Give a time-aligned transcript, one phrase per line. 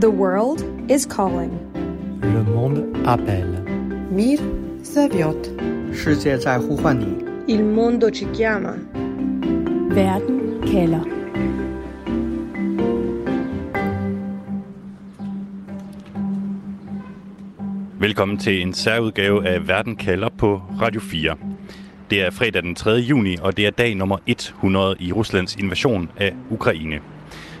[0.00, 1.52] The world is calling.
[2.22, 3.64] Le monde appelle.
[4.10, 4.38] Mir
[4.82, 5.50] zăviot.
[5.92, 7.24] 世界在呼唤你。
[7.46, 8.74] Il mondo ci chiama.
[9.90, 11.04] Verden kalder.
[18.00, 21.36] Velkommen til en særudgave af Verden kalder på Radio 4.
[22.10, 22.90] Det er fredag den 3.
[22.90, 27.00] juni, og det er dag nummer 100 i Ruslands invasion af Ukraine.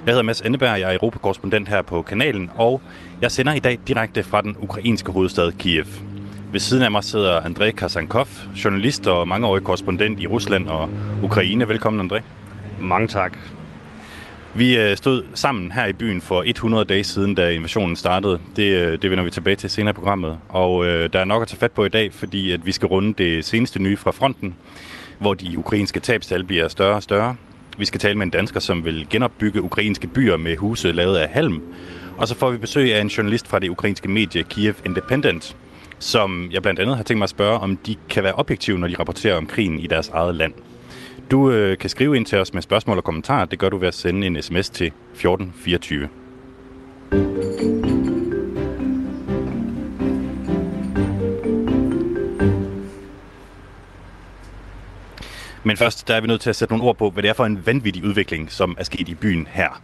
[0.05, 2.81] Jeg hedder Mads Endeberg, jeg er europakorrespondent her på kanalen, og
[3.21, 5.85] jeg sender i dag direkte fra den ukrainske hovedstad Kiev.
[6.51, 8.27] Ved siden af mig sidder André Kasankov,
[8.63, 10.89] journalist og mangeårig korrespondent i Rusland og
[11.23, 11.67] Ukraine.
[11.67, 12.21] Velkommen, André.
[12.79, 13.37] Mange tak.
[14.55, 18.39] Vi øh, stod sammen her i byen for 100 dage siden, da invasionen startede.
[18.55, 20.37] Det, øh, det vender vi tilbage til senere i programmet.
[20.49, 22.87] Og øh, der er nok at tage fat på i dag, fordi at vi skal
[22.87, 24.55] runde det seneste nye fra fronten,
[25.19, 27.35] hvor de ukrainske tabstal bliver større og større.
[27.77, 31.29] Vi skal tale med en dansker, som vil genopbygge ukrainske byer med huse lavet af
[31.29, 31.61] halm.
[32.17, 35.57] Og så får vi besøg af en journalist fra det ukrainske medie Kiev Independent,
[35.99, 38.87] som jeg blandt andet har tænkt mig at spørge, om de kan være objektive, når
[38.87, 40.53] de rapporterer om krigen i deres eget land.
[41.31, 43.45] Du øh, kan skrive ind til os med spørgsmål og kommentarer.
[43.45, 46.09] Det gør du ved at sende en sms til 1424.
[55.67, 57.33] Men først der er vi nødt til at sætte nogle ord på, hvad det er
[57.33, 59.81] for en vanvittig udvikling, som er sket i byen her.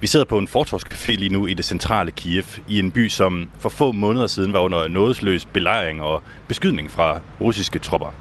[0.00, 3.50] Vi sidder på en fortorskafé lige nu i det centrale Kiev, i en by, som
[3.58, 8.14] for få måneder siden var under nådesløs belejring og beskydning fra russiske tropper.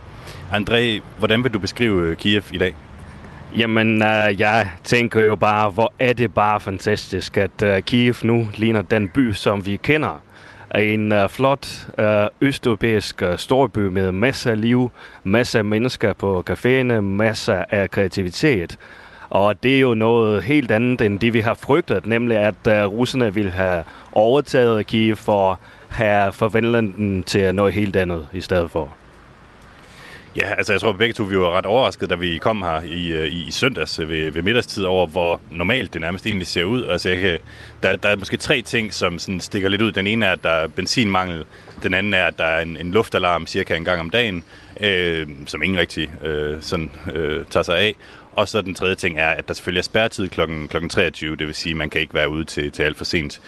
[0.52, 2.76] André, hvordan vil du beskrive øh, Kiev i dag?
[3.58, 8.48] Jamen, øh, jeg tænker jo bare, hvor er det bare fantastisk, at øh, Kiev nu
[8.56, 10.22] ligner den by, som vi kender.
[10.76, 12.06] En uh, flot uh,
[12.42, 14.92] østeuropæisk uh, storby med masser af liv,
[15.24, 18.78] masser af mennesker på caféerne, masser af kreativitet.
[19.30, 22.94] Og det er jo noget helt andet end det, vi har frygtet, nemlig at uh,
[22.94, 28.72] russerne ville have overtaget Kiev for have forvandlet den til noget helt andet i stedet
[28.72, 28.90] for.
[30.36, 33.08] Ja, altså jeg tror begge to, vi var ret overrasket, da vi kom her i,
[33.08, 36.84] øh, i, i søndags ved, ved middagstid over, hvor normalt det nærmest egentlig ser ud.
[36.84, 37.40] Altså jeg kan,
[37.84, 39.92] der, der er måske tre ting, som sådan stikker lidt ud.
[39.92, 41.46] Den ene er, at der er benzinmangel.
[41.84, 44.44] Den anden er, at der er en, en luftalarm cirka en gang om dagen,
[44.82, 47.96] øh, som ingen rigtig øh, sådan, øh, tager sig af.
[48.32, 50.42] Og så den tredje ting er, at der selvfølgelig er spærretid kl.
[50.70, 50.88] kl.
[50.88, 53.42] 23, det vil sige, at man kan ikke være ude til, til alt for sent.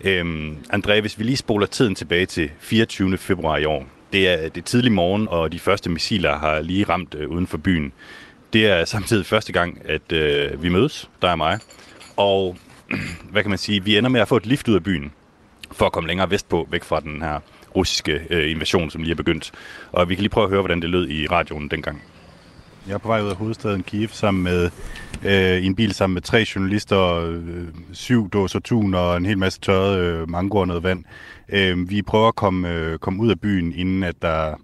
[0.00, 3.18] Øhm, André, hvis vi lige spoler tiden tilbage til 24.
[3.18, 6.84] februar i år, det er, det er tidlig morgen, og de første missiler har lige
[6.84, 7.92] ramt øh, uden for byen.
[8.52, 11.58] Det er samtidig første gang, at øh, vi mødes, der er mig.
[12.16, 12.56] Og
[13.32, 15.12] hvad kan man sige, vi ender med at få et lift ud af byen,
[15.72, 17.40] for at komme længere vestpå, væk fra den her
[17.76, 19.52] russiske øh, invasion, som lige er begyndt.
[19.92, 22.02] Og vi kan lige prøve at høre, hvordan det lød i radioen dengang.
[22.88, 24.70] Jeg er på vej ud af hovedstaden Kiev sammen med,
[25.24, 29.38] øh, i en bil sammen med tre journalister, øh, syv dåser tun og en hel
[29.38, 31.04] masse tørret øh, mango og noget vand.
[31.48, 34.54] Øh, vi prøver at komme, øh, komme ud af byen, inden at der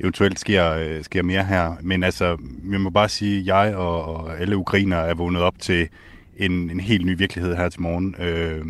[0.00, 1.74] eventuelt sker, øh, sker mere her.
[1.82, 2.38] Men altså,
[2.70, 5.88] jeg må bare sige, at jeg og, og alle ukrainere er vågnet op til
[6.36, 8.14] en, en helt ny virkelighed her til morgen.
[8.18, 8.64] Øh,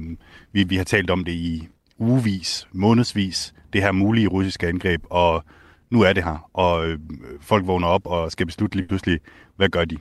[0.53, 5.45] vi, vi har talt om det i ugevis, månedsvis, det her mulige russiske angreb, og
[5.91, 6.99] nu er det her, og øh,
[7.41, 9.21] folk vågner op og skal beslutte lige pludselig,
[9.57, 9.97] hvad gør de?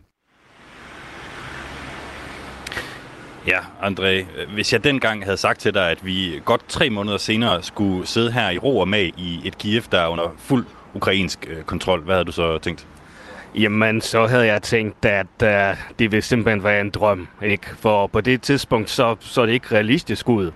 [3.48, 7.64] Ja, André, hvis jeg dengang havde sagt til dig, at vi godt tre måneder senere
[7.64, 11.48] skulle sidde her i ro og mag i et Kiev, der er under fuld ukrainsk
[11.50, 12.88] øh, kontrol, hvad havde du så tænkt?
[13.56, 17.68] Jamen, så havde jeg tænkt, at uh, det ville simpelthen være en drøm, ikke?
[17.80, 20.52] For på det tidspunkt, så, så er det ikke realistisk ud.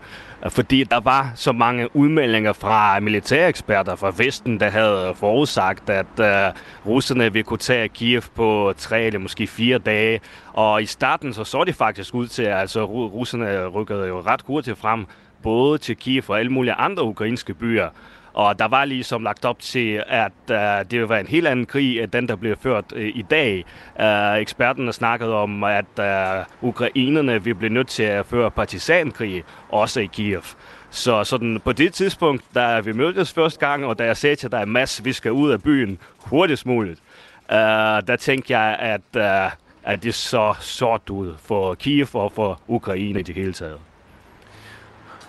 [0.49, 6.91] Fordi der var så mange udmeldinger fra militæreksperter fra Vesten, der havde forudsagt, at uh,
[6.91, 10.19] russerne ville kunne tage Kiev på tre eller måske fire dage.
[10.53, 14.41] Og i starten så så det faktisk ud til, at altså, russerne rykkede jo ret
[14.45, 15.05] hurtigt frem,
[15.43, 17.89] både til Kiev og alle mulige andre ukrainske byer.
[18.37, 21.65] Og der var ligesom lagt op til, at uh, det ville være en helt anden
[21.65, 23.65] krig, end den, der bliver ført uh, i dag.
[23.99, 29.99] Uh, eksperterne snakkede om, at uh, ukrainerne vil blive nødt til at føre partisankrig, også
[29.99, 30.43] i Kiev.
[30.89, 34.51] Så sådan, på det tidspunkt, da vi mødtes første gang, og da jeg sagde til
[34.51, 36.99] dig, Mads, vi skal ud af byen hurtigst muligt,
[37.49, 37.55] uh,
[38.07, 39.01] der tænkte jeg, at,
[39.45, 39.51] uh,
[39.83, 43.86] at det så sort ud for Kiev og for Ukraine i det hele taget.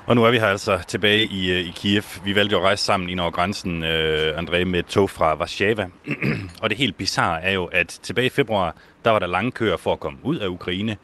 [0.08, 2.02] Og nu er vi her altså tilbage i, øh, i Kiev.
[2.25, 5.38] Vi valgte jo at rejse sammen ind over grænsen, øh, André, med et tog fra
[5.38, 5.88] Warszawa.
[6.62, 9.76] og det helt bizarre er jo, at tilbage i februar, der var der lange køer
[9.76, 10.96] for at komme ud af Ukraine.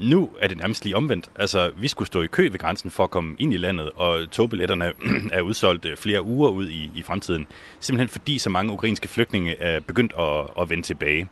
[0.00, 1.30] Nu er det nærmest lige omvendt.
[1.36, 4.30] Altså, vi skulle stå i kø ved grænsen for at komme ind i landet, og
[4.30, 4.92] togbilletterne
[5.32, 7.46] er udsolgt øh, flere uger ud i, i fremtiden.
[7.80, 11.28] Simpelthen fordi så mange ukrainske flygtninge er begyndt at, at vende tilbage.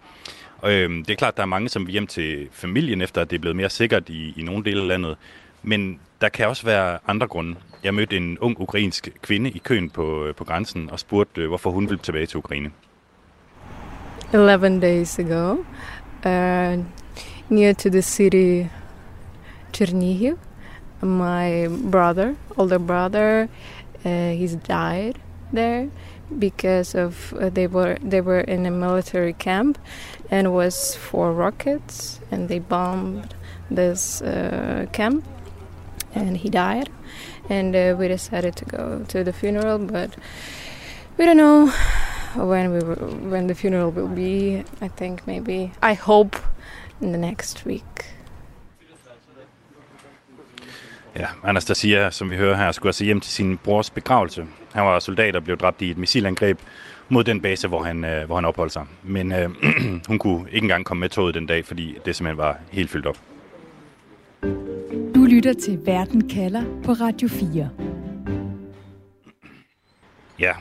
[0.59, 3.31] Og, øhm, det er klart, der er mange, som vil hjem til familien, efter at
[3.31, 5.17] det er blevet mere sikkert i, i nogle dele af landet.
[5.63, 7.57] Men der kan også være andre grunde.
[7.85, 11.49] Jeg mødte en ung ukrainsk kvinde i køen på, øh, på grænsen og spurgte, øh,
[11.49, 12.71] hvorfor hun ville tilbage til Ukraine.
[14.33, 15.53] 11 days ago,
[16.25, 16.85] uh,
[17.49, 18.69] near to the city
[19.73, 20.39] Chernihiv,
[21.03, 23.49] my brother, older brother,
[24.05, 25.15] uh, he's died
[25.53, 25.91] there
[26.39, 29.79] because of uh, they were they were in a military camp
[30.31, 33.35] and was four rockets and they bombed
[33.71, 35.25] this uh, camp
[36.15, 36.89] and he died
[37.49, 40.11] and uh, we decided to go to the funeral but
[41.19, 41.71] we don't know
[42.37, 42.81] when we
[43.31, 46.37] when the funeral will be i think maybe i hope
[47.01, 48.13] in the next week
[51.17, 54.47] Ja, Anastasia, som vi hører her, skulle altså hjem til sin brors begravelse.
[54.73, 56.59] Han var soldat og blev dræbt i et missilangreb
[57.09, 58.85] mod den base, hvor han, øh, hvor han opholdt sig.
[59.03, 59.51] Men øh,
[60.09, 63.07] hun kunne ikke engang komme med toget den dag, fordi det simpelthen var helt fyldt
[63.07, 63.19] op
[65.33, 67.69] lytter til Verden kalder på Radio 4.
[70.39, 70.53] Ja,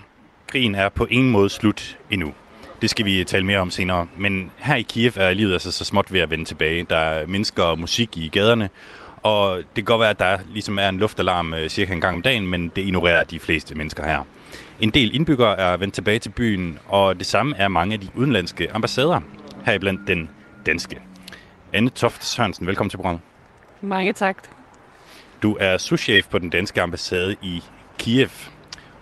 [0.48, 2.34] krigen er på ingen måde slut endnu.
[2.82, 4.08] Det skal vi tale mere om senere.
[4.18, 6.86] Men her i Kiev er livet altså så småt ved at vende tilbage.
[6.90, 8.70] Der er mennesker og musik i gaderne,
[9.24, 12.16] og det kan godt være, at der ligesom er en luftalarm øh, cirka en gang
[12.16, 14.24] om dagen, men det ignorerer de fleste mennesker her.
[14.80, 18.08] En del indbyggere er vendt tilbage til byen, og det samme er mange af de
[18.16, 19.22] udenlandske ambassader,
[19.66, 20.30] heriblandt den
[20.66, 21.00] danske.
[21.74, 23.22] Anne Toft Sørensen, velkommen til programmet.
[23.82, 24.61] Mange tak.
[25.42, 27.64] Du er souschef på den danske ambassade i
[28.00, 28.30] Kiev,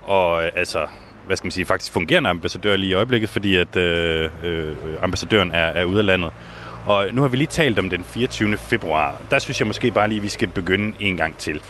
[0.02, 0.88] og øh, altså,
[1.26, 5.52] hvad skal man sige, faktisk fungerende ambassadør lige i øjeblikket, fordi at øh, øh, ambassadøren
[5.52, 6.32] er, er ude af landet.
[6.86, 8.58] Og nu har vi lige talt om den 24.
[8.58, 9.22] februar.
[9.32, 11.62] Der synes jeg måske bare lige, at vi skal begynde en gang til.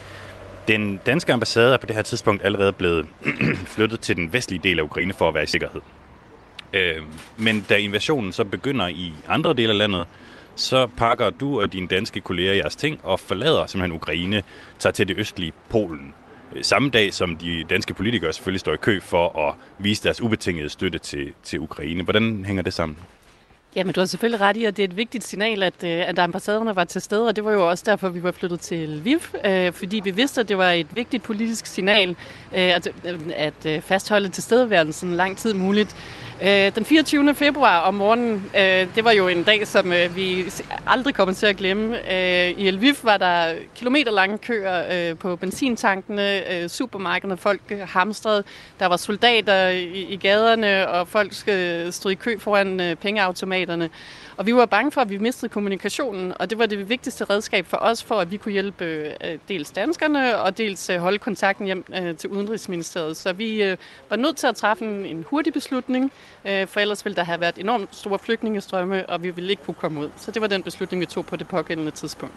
[0.67, 3.05] Den danske ambassade er på det her tidspunkt allerede blevet
[3.75, 5.81] flyttet til den vestlige del af Ukraine for at være i sikkerhed.
[6.73, 6.95] Øh,
[7.37, 10.05] men da invasionen så begynder i andre dele af landet,
[10.55, 14.43] så pakker du og dine danske kolleger jeres ting og forlader simpelthen Ukraine,
[14.79, 16.13] tager til det østlige Polen.
[16.55, 20.21] Øh, samme dag som de danske politikere selvfølgelig står i kø for at vise deres
[20.21, 22.03] ubetingede støtte til, til Ukraine.
[22.03, 22.97] Hvordan hænger det sammen?
[23.75, 26.09] Ja, men du har selvfølgelig ret i, at det er et vigtigt signal, at, øh,
[26.09, 28.89] at ambassaderne var til stede, og det var jo også derfor, vi var flyttet til
[28.89, 32.15] Lviv, øh, fordi vi vidste, at det var et vigtigt politisk signal øh,
[32.51, 35.95] at, øh, at fastholde tilstedeværelsen lang tid muligt.
[36.43, 37.35] Øh, den 24.
[37.35, 40.45] februar om morgenen, øh, det var jo en dag, som øh, vi
[40.87, 42.13] aldrig kommer til at glemme.
[42.13, 48.43] Øh, I Lviv var der kilometerlange køer øh, på benzintankene, øh, supermarkederne, folk øh, hamstrede.
[48.79, 53.89] Der var soldater i, i gaderne, og folk øh, stod i kø foran øh, pengeautomaterne.
[54.39, 57.65] Og vi var bange for, at vi mistede kommunikationen, og det var det vigtigste redskab
[57.65, 61.65] for os, for at vi kunne hjælpe øh, dels danskerne, og dels øh, holde kontakten
[61.65, 63.17] hjem øh, til Udenrigsministeriet.
[63.17, 63.75] Så vi
[64.09, 66.11] var nødt til at træffe en, hurtig beslutning,
[66.43, 69.99] for ellers ville der have været enormt store flygtningestrømme, og vi ville ikke kunne komme
[69.99, 70.09] ud.
[70.17, 72.35] Så det var den beslutning, vi tog på det pågældende tidspunkt.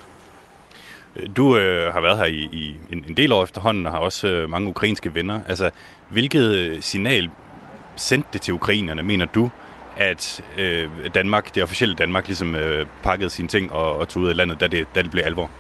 [1.37, 4.29] Du øh, har været her i, i en, en del år efterhånden, og har også
[4.29, 5.41] øh, mange ukrainske venner.
[5.49, 5.71] Altså,
[6.09, 7.31] hvilket signal
[7.97, 9.51] sendte det til ukrainerne, mener du,
[9.97, 14.29] at øh, Danmark, det officielle Danmark, ligesom øh, pakkede sine ting og, og tog ud
[14.29, 15.51] af landet, da det, da det blev alvor?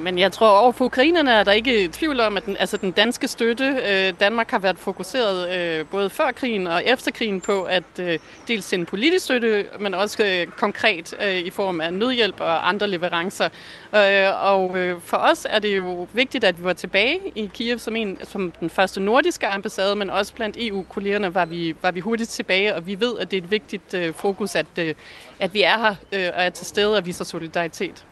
[0.00, 2.90] Men jeg tror over for ukrainerne er der ikke tvivl om, at den, altså den
[2.90, 7.62] danske støtte, øh, Danmark har været fokuseret øh, både før krigen og efter krigen på
[7.62, 8.18] at øh,
[8.48, 12.86] dels sende politisk støtte, men også øh, konkret øh, i form af nødhjælp og andre
[12.86, 13.48] leverancer.
[13.94, 17.78] Øh, og øh, for os er det jo vigtigt, at vi var tilbage i Kiev
[17.78, 22.00] som, en, som den første nordiske ambassade, men også blandt EU-kollegerne var vi, var vi
[22.00, 24.94] hurtigt tilbage, og vi ved, at det er et vigtigt øh, fokus, at, øh,
[25.40, 28.04] at vi er her øh, og er til stede og viser solidaritet.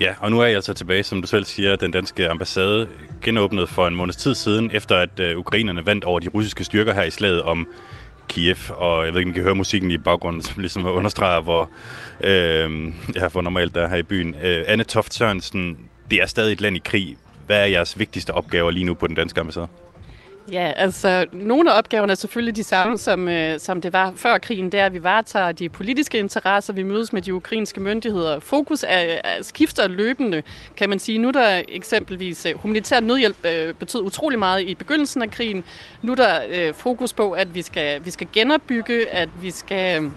[0.00, 2.88] Ja, og nu er jeg altså tilbage, som du selv siger, den danske ambassade
[3.22, 6.94] genåbnet for en måneds tid siden, efter at øh, ukrainerne vandt over de russiske styrker
[6.94, 7.68] her i slaget om
[8.28, 11.40] Kiev, og jeg ved ikke, om I kan høre musikken i baggrunden, som ligesom understreger,
[11.40, 11.70] hvor,
[12.20, 14.34] øh, ja, hvor normalt der er her i byen.
[14.42, 15.78] Øh, Anne Toft Sørensen,
[16.10, 17.16] det er stadig et land i krig.
[17.46, 19.68] Hvad er jeres vigtigste opgaver lige nu på den danske ambassade?
[20.52, 24.38] Ja, altså nogle af opgaverne er selvfølgelig de samme, som, øh, som det var før
[24.38, 24.72] krigen.
[24.72, 28.40] Det er, at vi varetager de politiske interesser, vi mødes med de ukrainske myndigheder.
[28.40, 30.42] Fokus er, er skifter løbende,
[30.76, 31.18] kan man sige.
[31.18, 35.64] Nu der eksempelvis øh, humanitær nødhjælp øh, betød utrolig meget i begyndelsen af krigen.
[36.02, 40.10] Nu der øh, fokus på, at vi skal, vi skal genopbygge, at vi skal øh,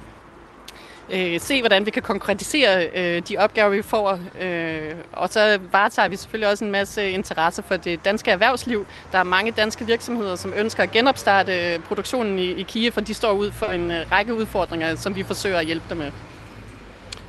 [1.11, 4.19] øh, se, hvordan vi kan konkretisere øh, de opgaver, vi får.
[4.41, 8.85] Øh, og så varetager vi selvfølgelig også en masse interesse for det danske erhvervsliv.
[9.11, 13.01] Der er mange danske virksomheder, som ønsker at genopstarte øh, produktionen i, i Kiev, for
[13.01, 16.11] de står ud for en øh, række udfordringer, som vi forsøger at hjælpe dem med.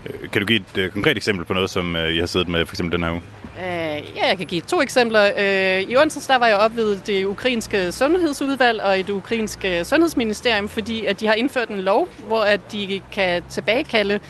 [0.06, 2.48] Øh, kan du give et øh, konkret eksempel på noget, som øh, I har siddet
[2.48, 3.22] med for eksempel den her uge?
[3.56, 5.32] Uh, ja, jeg kan give to eksempler.
[5.36, 9.84] Uh, I onsdags der var jeg op ved det ukrainske sundhedsudvalg og et ukrainske øh,
[9.84, 14.20] sundhedsministerium, fordi at de har indført en lov, hvor at de kan tilbagekalde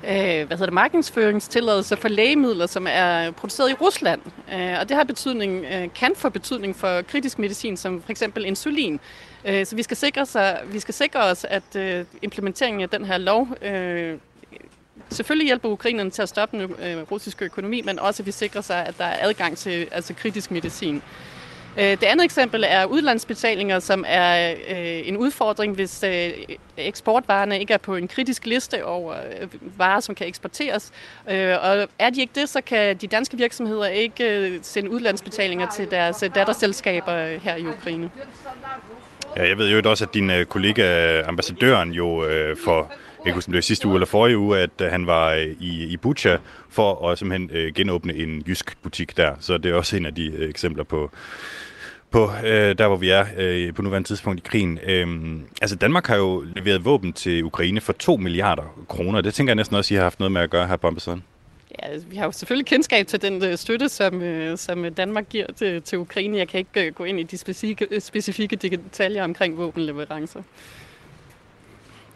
[0.00, 4.20] hvad hedder det, markedsføringstilladelser for lægemidler, som er produceret i Rusland.
[4.80, 9.00] og det har betydning, kan få betydning for kritisk medicin, som for eksempel insulin.
[9.44, 11.76] så vi skal sikre, sig, vi skal sikre os, at
[12.22, 13.48] implementeringen af den her lov
[15.10, 18.60] selvfølgelig hjælper ukrainerne til at stoppe den øh, russiske økonomi, men også at vi sikrer
[18.60, 21.02] sig, at der er adgang til altså kritisk medicin.
[21.78, 26.30] Øh, det andet eksempel er udlandsbetalinger, som er øh, en udfordring, hvis øh,
[26.76, 29.48] eksportvarerne ikke er på en kritisk liste over øh,
[29.78, 30.92] varer, som kan eksporteres.
[31.30, 35.90] Øh, og er de ikke det, så kan de danske virksomheder ikke sende udlandsbetalinger til
[35.90, 38.10] deres datterselskaber her i Ukraine.
[39.36, 42.24] Ja, jeg ved jo også, at din kollega, ambassadøren, jo
[42.64, 42.92] for
[43.24, 45.46] jeg kan huske, det var sidste uge eller forrige uge, at øh, han var øh,
[45.60, 46.36] i, i Bucha
[46.68, 49.34] for at simpelthen øh, genåbne en jysk butik der.
[49.40, 51.10] Så det er også en af de eksempler på,
[52.10, 54.78] på øh, der, hvor vi er øh, på nuværende tidspunkt i krigen.
[54.86, 55.06] Øh,
[55.62, 59.20] altså, Danmark har jo leveret våben til Ukraine for 2 milliarder kroner.
[59.20, 61.22] Det tænker jeg næsten også, I har haft noget med at gøre her på ambassaden.
[61.70, 64.22] Ja, altså, vi har jo selvfølgelig kendskab til den støtte, som,
[64.56, 66.38] som Danmark giver til, til Ukraine.
[66.38, 70.42] Jeg kan ikke gå ind i de specifikke, specifikke detaljer omkring våbenleverancer.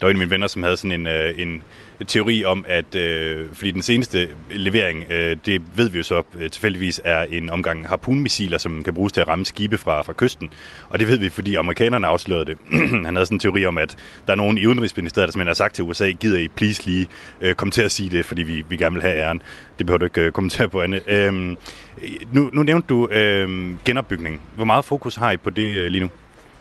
[0.01, 1.63] Der var en af mine venner, som havde sådan en, øh, en
[2.07, 6.51] teori om, at øh, fordi den seneste levering, øh, det ved vi jo så øh,
[6.51, 10.51] tilfældigvis er en omgang harpunmissiler, som kan bruges til at ramme skibe fra, fra kysten.
[10.89, 12.59] Og det ved vi, fordi amerikanerne afslørede det.
[13.07, 15.55] Han havde sådan en teori om, at der er nogen i Udenrigsministeriet, der simpelthen har
[15.55, 17.07] sagt til USA, gider I please lige
[17.41, 19.43] øh, komme til at sige det, fordi vi, vi gerne vil have æren.
[19.79, 21.01] Det behøver du ikke øh, kommentere på, Anne.
[21.07, 21.33] Øh,
[22.33, 24.41] nu, nu nævnte du øh, genopbygning.
[24.55, 26.11] Hvor meget fokus har I på det øh, lige nu?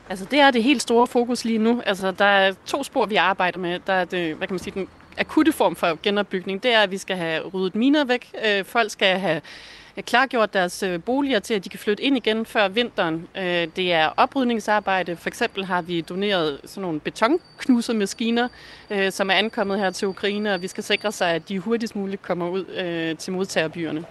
[0.09, 1.81] Altså, det er det helt store fokus lige nu.
[1.85, 3.79] Altså, der er to spor, vi arbejder med.
[3.87, 4.87] Der er det, hvad kan man sige, den
[5.17, 8.31] akutte form for genopbygning, det er, at vi skal have ryddet miner væk.
[8.45, 9.41] Øh, folk skal have
[9.97, 13.27] øh, klargjort deres øh, boliger til, at de kan flytte ind igen før vinteren.
[13.37, 15.15] Øh, det er oprydningsarbejde.
[15.15, 18.47] For eksempel har vi doneret sådan nogle betonknusermaskiner,
[18.89, 21.95] øh, som er ankommet her til Ukraine, og vi skal sikre sig, at de hurtigst
[21.95, 24.05] muligt kommer ud til modtagerbyerne.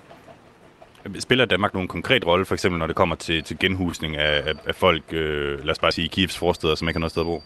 [1.19, 4.75] Spiller Danmark nogen konkret rolle, for eksempel når det kommer til, til genhusning af, af
[4.75, 7.27] folk, øh, lad os bare sige, i Kievs forsteder, som ikke har noget sted at
[7.27, 7.43] bo?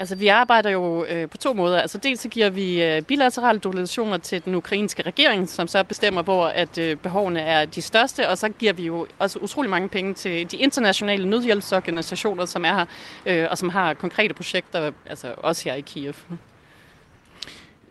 [0.00, 1.80] Altså, vi arbejder jo øh, på to måder.
[1.80, 6.22] Altså, dels så giver vi øh, bilaterale donationer til den ukrainske regering, som så bestemmer,
[6.22, 9.88] hvor at øh, behovene er de største, og så giver vi jo også utrolig mange
[9.88, 12.86] penge til de internationale nødhjælpsorganisationer, som er her,
[13.26, 16.14] øh, og som har konkrete projekter, altså også her i Kiev.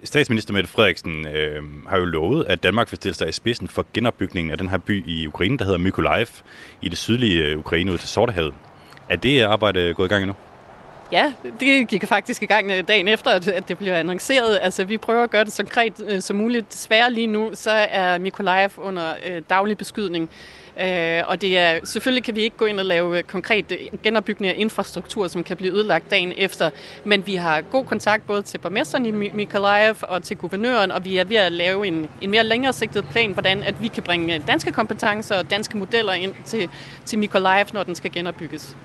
[0.03, 3.85] Statsminister Mette Frederiksen øh, har jo lovet, at Danmark vil stille sig i spidsen for
[3.93, 6.27] genopbygningen af den her by i Ukraine, der hedder Mykolaiv,
[6.81, 8.53] i det sydlige øh, Ukraine ud til Sortehavet.
[9.09, 10.35] Er det arbejde gået i gang endnu?
[11.11, 14.59] Ja, det gik faktisk i gang øh, dagen efter, at det blev annonceret.
[14.61, 16.73] Altså, vi prøver at gøre det så konkret øh, som muligt.
[16.73, 20.29] Desværre lige nu, så er Mikolajev under øh, daglig beskydning.
[20.81, 23.99] Øh, og det er, selvfølgelig kan vi ikke gå ind og lave øh, konkret øh,
[24.03, 26.69] genopbygning af infrastruktur, som kan blive ødelagt dagen efter.
[27.03, 31.17] Men vi har god kontakt både til borgmesteren i Mikolajev og til guvernøren, og vi
[31.17, 34.43] er ved at lave en, en mere længere sigtet plan, hvordan at vi kan bringe
[34.47, 36.69] danske kompetencer og danske modeller ind til,
[37.05, 38.75] til Mikolajev, når den skal genopbygges.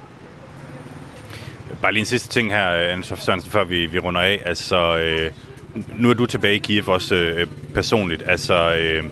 [1.83, 4.43] Bare lige en sidste ting her, øh, Anne Sørensen, før vi, vi runder af.
[4.45, 5.31] Altså, øh,
[5.99, 8.23] nu er du tilbage i Kiev også øh, personligt.
[8.27, 9.05] Altså, øh,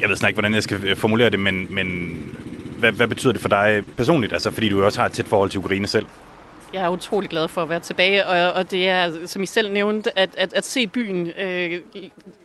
[0.00, 2.16] jeg ved snart ikke, hvordan jeg skal øh, formulere det, men, men
[2.78, 4.32] hvad, hvad betyder det for dig personligt?
[4.32, 6.06] Altså, fordi du også har et tæt forhold til Ukraine selv.
[6.74, 9.72] Jeg er utrolig glad for at være tilbage, og, og det er, som I selv
[9.72, 11.80] nævnte, at, at, at se byen øh,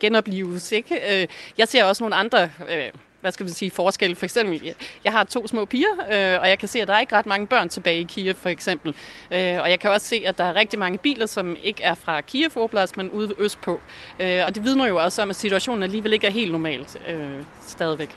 [0.00, 0.72] genopleves.
[0.72, 1.20] Ikke?
[1.22, 1.26] Øh,
[1.58, 4.16] jeg ser også nogle andre øh, hvad skal vi sige, forskel.
[4.16, 7.00] For eksempel, jeg har to små piger, øh, og jeg kan se, at der er
[7.00, 8.94] ikke ret mange børn tilbage i Kiev, for eksempel.
[9.30, 11.94] Øh, og jeg kan også se, at der er rigtig mange biler, som ikke er
[11.94, 13.80] fra Kiev Oblast, men ude østpå.
[14.20, 17.42] Øh, og det vidner jo også om, at situationen alligevel ikke er helt normalt øh,
[17.66, 18.16] stadigvæk.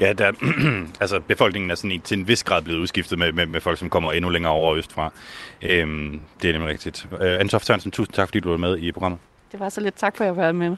[0.00, 0.32] Ja, der,
[1.02, 3.78] altså befolkningen er sådan i, til en vis grad blevet udskiftet med, med, med folk,
[3.78, 5.12] som kommer endnu længere over østfra.
[5.62, 7.06] Øhm, det er nemlig rigtigt.
[7.20, 9.20] Øh, Antof Sørensen, tusind tak, fordi du var med i programmet.
[9.52, 10.76] Det var så lidt tak for, at jeg var med.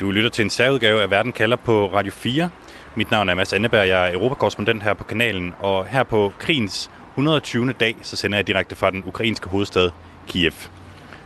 [0.00, 2.50] Du lytter til en særudgave af Verden kalder på Radio 4.
[2.94, 6.90] Mit navn er Mads Anneberg, jeg er europakorrespondent her på kanalen, og her på krigens
[7.10, 7.72] 120.
[7.72, 9.90] dag, så sender jeg direkte fra den ukrainske hovedstad
[10.28, 10.52] Kiev.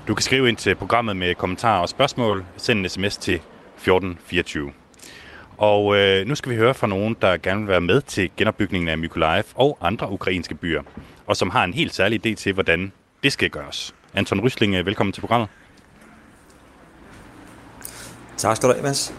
[0.09, 2.45] Du kan skrive ind til programmet med kommentarer og spørgsmål.
[2.57, 4.73] Send en sms til 1424.
[5.59, 8.89] Og øh, nu skal vi høre fra nogen, der gerne vil være med til genopbygningen
[8.89, 10.83] af Mykolaiv og andre ukrainske byer,
[11.27, 13.95] og som har en helt særlig idé til, hvordan det skal gøres.
[14.15, 15.49] Anton Ryslinge, velkommen til programmet.
[18.39, 19.15] Tak skal du have, Mads.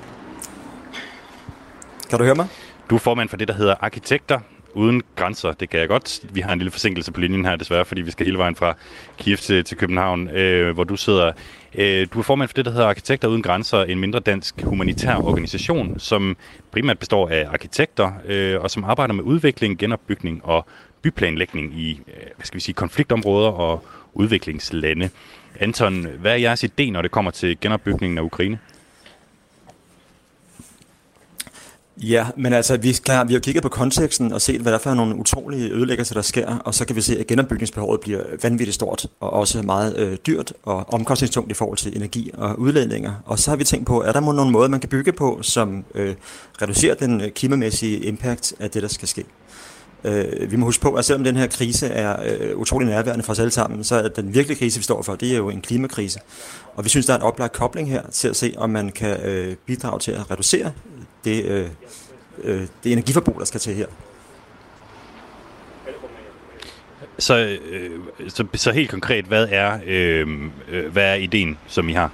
[2.10, 2.48] Kan du høre mig?
[2.90, 4.40] Du er formand for det, der hedder Arkitekter,
[4.74, 5.52] uden grænser.
[5.52, 6.20] Det kan jeg godt.
[6.34, 8.76] Vi har en lille forsinkelse på linjen her desværre, fordi vi skal hele vejen fra
[9.18, 11.32] Kiev til, til København, øh, hvor du sidder.
[11.76, 15.16] Øh, du er formand for det, der hedder Arkitekter Uden Grænser, en mindre dansk humanitær
[15.16, 16.38] organisation, som
[16.72, 20.66] primært består af arkitekter, øh, og som arbejder med udvikling, genopbygning og
[21.02, 25.10] byplanlægning i øh, hvad skal vi sige, konfliktområder og udviklingslande.
[25.60, 28.60] Anton, hvad er jeres idé, når det kommer til genopbygningen af Ukraine?
[32.04, 34.82] Ja, men altså, vi, klar, vi har kigget på konteksten og set, hvad der er
[34.82, 38.76] for nogle utrolige ødelæggelser, der sker, og så kan vi se, at genopbygningsbehovet bliver vanvittigt
[38.76, 43.14] stort, og også meget øh, dyrt og omkostningstungt i forhold til energi og udledninger.
[43.26, 45.86] Og så har vi tænkt på, er der nogle måder, man kan bygge på, som
[45.96, 46.16] øh,
[46.62, 49.24] reducerer den øh, klimamæssige impact af det, der skal ske.
[50.04, 53.32] Øh, vi må huske på, at selvom den her krise er øh, utrolig nærværende for
[53.32, 55.62] os alle sammen, så er den virkelige krise, vi står for, det er jo en
[55.62, 56.20] klimakrise.
[56.76, 59.22] Og vi synes, der er en oplagt kobling her til at se, om man kan
[59.22, 60.72] øh, bidrage til at reducere
[61.26, 61.68] det, øh,
[62.44, 63.88] øh, det energiforbrug, der skal til her.
[67.20, 70.28] Så, øh, så, så helt konkret, hvad er, øh,
[70.70, 72.12] øh hvad er ideen, som I har?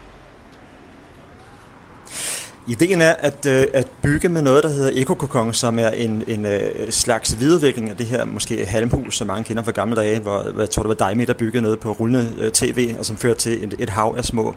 [2.68, 6.46] Ideen er at, øh, at bygge med noget, der hedder ekokokon, som er en, en
[6.46, 10.60] øh, slags videreudvikling af det her måske halmhus, som mange kender fra gamle dage, hvor
[10.60, 13.40] jeg tror, det var Daimi, der byggede noget på rullende øh, tv, og som førte
[13.40, 14.56] til et, et hav af små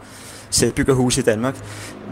[0.50, 1.56] selvbyggerhuse i Danmark.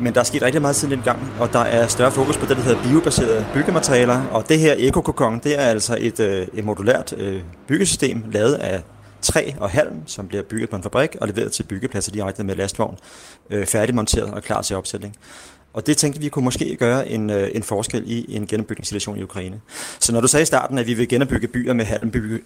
[0.00, 2.46] Men der er sket rigtig meget siden den gang, og der er større fokus på
[2.46, 4.22] det, der hedder biobaserede byggematerialer.
[4.30, 8.82] Og det her ekokokon, det er altså et, øh, et modulært øh, byggesystem, lavet af
[9.22, 12.56] træ og halm, som bliver bygget på en fabrik og leveret til byggepladser direkte med
[12.56, 12.98] lastvogn,
[13.50, 15.16] øh, færdigmonteret og klar til opsætning.
[15.76, 19.23] Og det tænkte vi kunne måske gøre en, øh, en forskel i en genopbygningssituation i
[19.23, 19.61] Ukraine.
[20.00, 21.85] Så når du sagde i starten, at vi vil genopbygge byer med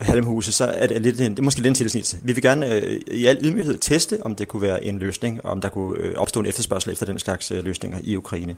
[0.00, 2.16] halmhuse, så er det, lidt, det er måske lidt en tilsnit.
[2.22, 5.50] Vi vil gerne øh, i al ydmyghed teste, om det kunne være en løsning, og
[5.50, 8.56] om der kunne øh, opstå en efterspørgsel efter den slags øh, løsninger i Ukraine.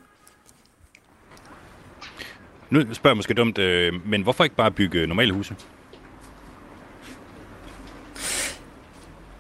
[2.71, 5.55] Nu spørger jeg måske dumt, øh, men hvorfor ikke bare bygge normale huse?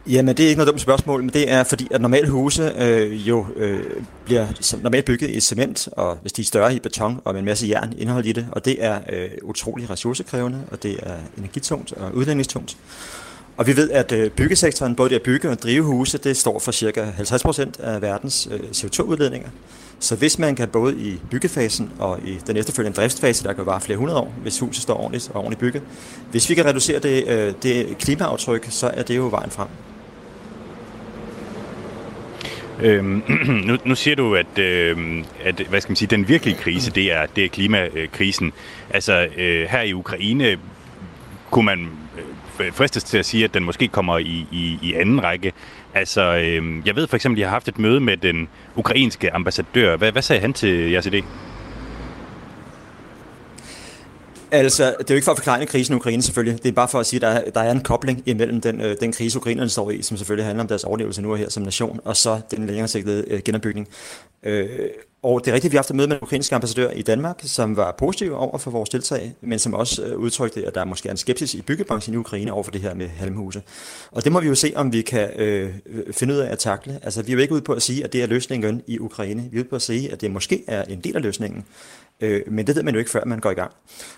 [0.06, 3.28] Jamen, det er ikke noget dumt spørgsmål, men det er fordi, at normale huse øh,
[3.28, 3.80] jo øh,
[4.24, 4.46] bliver
[4.82, 7.68] normalt bygget i cement, og hvis de er større i beton og med en masse
[7.68, 12.14] jern indhold i det, og det er øh, utrolig ressourcekrævende, og det er energitungt og
[12.14, 12.76] udlændingstungt.
[13.56, 16.58] Og vi ved, at øh, byggesektoren, både det at bygge og drive huse, det står
[16.58, 17.12] for ca.
[17.18, 19.48] 50% af verdens øh, CO2-udledninger.
[19.98, 23.80] Så hvis man kan både i byggefasen og i den efterfølgende driftsfase, der kan vare
[23.80, 25.82] flere hundrede år, hvis huset står ordentligt og ordentligt bygget,
[26.30, 29.68] hvis vi kan reducere det, øh, det klimaaftryk, så er det jo vejen frem.
[32.82, 33.22] Øhm,
[33.68, 37.12] nu, nu siger du, at, øh, at hvad skal man sige, den virkelige krise, det
[37.12, 38.52] er, det er klimakrisen.
[38.90, 40.56] Altså øh, her i Ukraine
[41.50, 41.88] kunne man
[42.60, 45.52] øh, fristes til at sige, at den måske kommer i, i, i anden række.
[45.94, 49.34] Altså, øh, jeg ved for eksempel, at jeg har haft et møde med den ukrainske
[49.34, 49.96] ambassadør.
[49.96, 51.24] Hvad, hvad sagde han til jeres idé?
[54.52, 56.62] Altså, det er jo ikke for at forklare krisen i Ukraine selvfølgelig.
[56.62, 58.96] Det er bare for at sige, at der der er en kobling imellem den, øh,
[59.00, 61.62] den krise, ukrainerne står i, som selvfølgelig handler om deres overlevelse nu og her som
[61.62, 63.88] nation, og så den længere sigtede øh, genopbygning.
[64.42, 64.68] Øh,
[65.22, 67.02] og det er rigtigt, at vi har haft et møde med den ukrainske ambassadør i
[67.02, 70.84] Danmark, som var positiv over for vores deltag, men som også øh, udtrykte, at der
[70.84, 73.62] måske er en skepsis i byggebranchen i Ukraine over for det her med halmhuse.
[74.10, 75.74] Og det må vi jo se, om vi kan øh,
[76.12, 76.98] finde ud af at takle.
[77.02, 79.48] Altså, vi er jo ikke ude på at sige, at det er løsningen i Ukraine.
[79.50, 81.64] Vi er ude på at sige, at det måske er en del af løsningen.
[82.22, 83.72] Øh, men det ved man jo ikke, før man går i gang.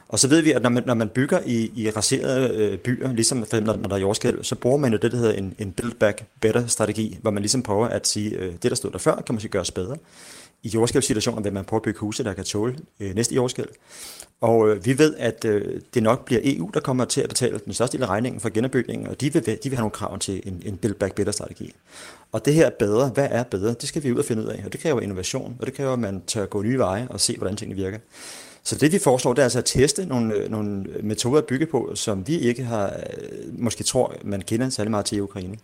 [0.08, 3.12] Og så ved vi, at når man, når man bygger i, i raserede øh, byer,
[3.12, 5.54] ligesom for eksempel, når der er jordskælv, så bruger man jo det, der hedder en,
[5.58, 8.90] en build back better strategi, hvor man ligesom prøver at sige, øh, det der stod
[8.90, 9.96] der før, kan måske gøres bedre.
[10.64, 13.68] I jordskælvssituationer vil man prøve at bygge huse, der kan tåle øh, næste jordskælv.
[14.40, 17.60] Og øh, vi ved, at øh, det nok bliver EU, der kommer til at betale
[17.64, 20.18] den største del af regningen for genopbygningen, og de vil, de vil have nogle krav
[20.18, 21.74] til en, en build back better strategi.
[22.32, 23.08] Og det her er bedre.
[23.08, 23.74] Hvad er bedre?
[23.80, 24.62] Det skal vi ud og finde ud af.
[24.64, 27.36] Og det kræver innovation, og det kræver, at man tør gå nye veje og se,
[27.36, 27.98] hvordan tingene virker.
[28.64, 31.66] Så det vi foreslår, det er altså at teste nogle, øh, nogle metoder at bygge
[31.66, 35.56] på, som vi ikke har, øh, måske tror, man kender særlig meget til i Ukraine.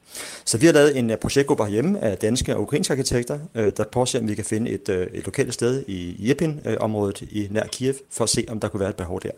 [0.45, 4.03] Så vi har lavet en øh, projektgruppe herhjemme af danske og ukrainske arkitekter, der prøver
[4.03, 7.95] at se, om vi kan finde et, et lokalt sted i Irpin-området i nær Kiev,
[8.11, 9.31] for at se, om der kunne være et behov der.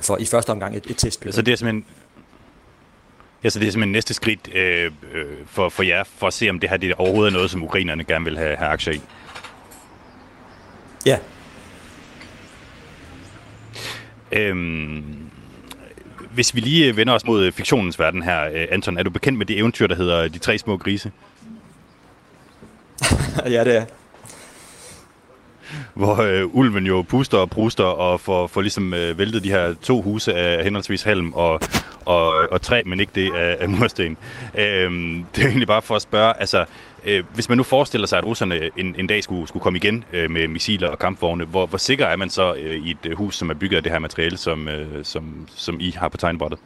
[0.00, 1.24] For i første omgang et, et test.
[1.30, 1.84] Så det er simpelthen
[3.44, 6.50] Ja, så det er simpelthen næste skridt øh, øh, for, for jer, for at se,
[6.50, 9.00] om det her det overhovedet er noget, som ukrainerne gerne vil have, have aktier i.
[11.06, 11.18] Ja.
[14.32, 15.04] Øhm,
[16.30, 19.46] hvis vi lige vender os mod fiktionens verden her, øh, Anton, er du bekendt med
[19.46, 21.12] det eventyr, der hedder De tre små grise?
[23.54, 23.84] ja, det er
[25.94, 29.74] hvor øh, ulven jo puster og pruster og får, får ligesom øh, væltet de her
[29.82, 31.60] to huse af henholdsvis halm og,
[32.04, 34.16] og, og træ, men ikke det af, af mursten.
[34.58, 34.90] Øh,
[35.34, 36.64] det er egentlig bare for at spørge, altså,
[37.04, 40.04] øh, hvis man nu forestiller sig, at russerne en, en dag skulle, skulle komme igen
[40.12, 43.16] øh, med missiler og kampvogne, hvor, hvor sikker er man så øh, i et øh,
[43.16, 46.16] hus, som er bygget af det her materiale, som, øh, som, som I har på
[46.16, 46.58] tegnbrættet?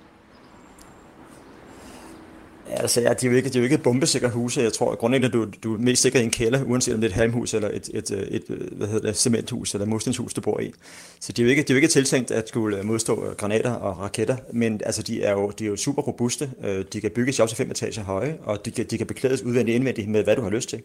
[2.71, 4.61] Altså, ja, de er jo ikke, de er jo ikke bombesikre huse.
[4.61, 7.07] Jeg tror, at grundlæggende du, du er mest sikker i en kælder, uanset om det
[7.07, 10.41] er et halmhus eller et, et, et, et hvad hedder det, cementhus eller murstenshus, du
[10.41, 10.73] bor i.
[11.21, 13.37] Så de er jo ikke, de er jo ikke tiltænkt at skulle øh, modstå øh,
[13.37, 16.51] granater og raketter, men altså, de er jo, de er jo super robuste.
[16.65, 19.43] Øh, de kan bygges op til fem etager høje, og de kan, de kan beklædes
[19.43, 20.83] udvendigt og indvendigt med, hvad du har lyst til.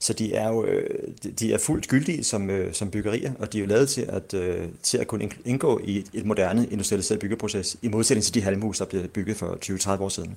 [0.00, 0.66] Så de er jo
[1.40, 4.34] de er fuldt gyldige som, som byggerier, og de er jo lavet til at,
[4.82, 8.84] til at kunne indgå i et moderne industrialiseret byggeproces, i modsætning til de halmhus, der
[8.84, 10.36] blev bygget for 20-30 år siden.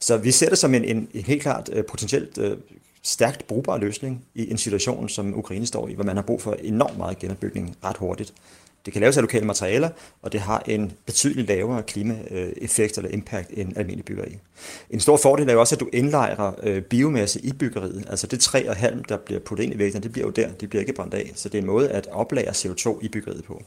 [0.00, 2.56] Så vi ser det som en, en, en helt klart øh, potentielt øh,
[3.02, 6.56] stærkt brugbar løsning i en situation, som Ukraine står i, hvor man har brug for
[6.62, 8.34] enormt meget genopbygning ret hurtigt.
[8.84, 9.88] Det kan laves af lokale materialer,
[10.22, 14.38] og det har en betydeligt lavere klimaeffekt eller impact end almindelig byggeri.
[14.90, 18.06] En stor fordel er jo også, at du indlejrer øh, biomasse i byggeriet.
[18.10, 20.48] Altså det træ og halm, der bliver puttet ind i vægten, det bliver jo der,
[20.52, 21.32] det bliver ikke brændt af.
[21.34, 23.62] Så det er en måde at oplære CO2 i byggeriet på.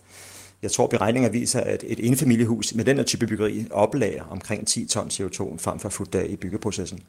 [0.62, 4.86] Jeg tror, beregninger viser, at et enfamiliehus med den her type byggeri oplager omkring 10
[4.86, 7.00] ton CO2 frem for fut i byggeprocessen.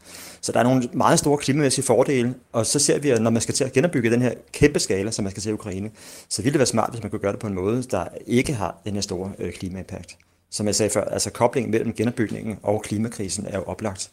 [0.41, 3.43] Så der er nogle meget store klimamæssige fordele, og så ser vi, at når man
[3.43, 5.91] skal til at genopbygge den her kæmpe skala, som man skal til i Ukraine,
[6.29, 8.53] så ville det være smart, hvis man kunne gøre det på en måde, der ikke
[8.53, 10.17] har den her store øh, klimaimpact.
[10.51, 14.11] Som jeg sagde før, altså koblingen mellem genopbygningen og klimakrisen er jo oplagt.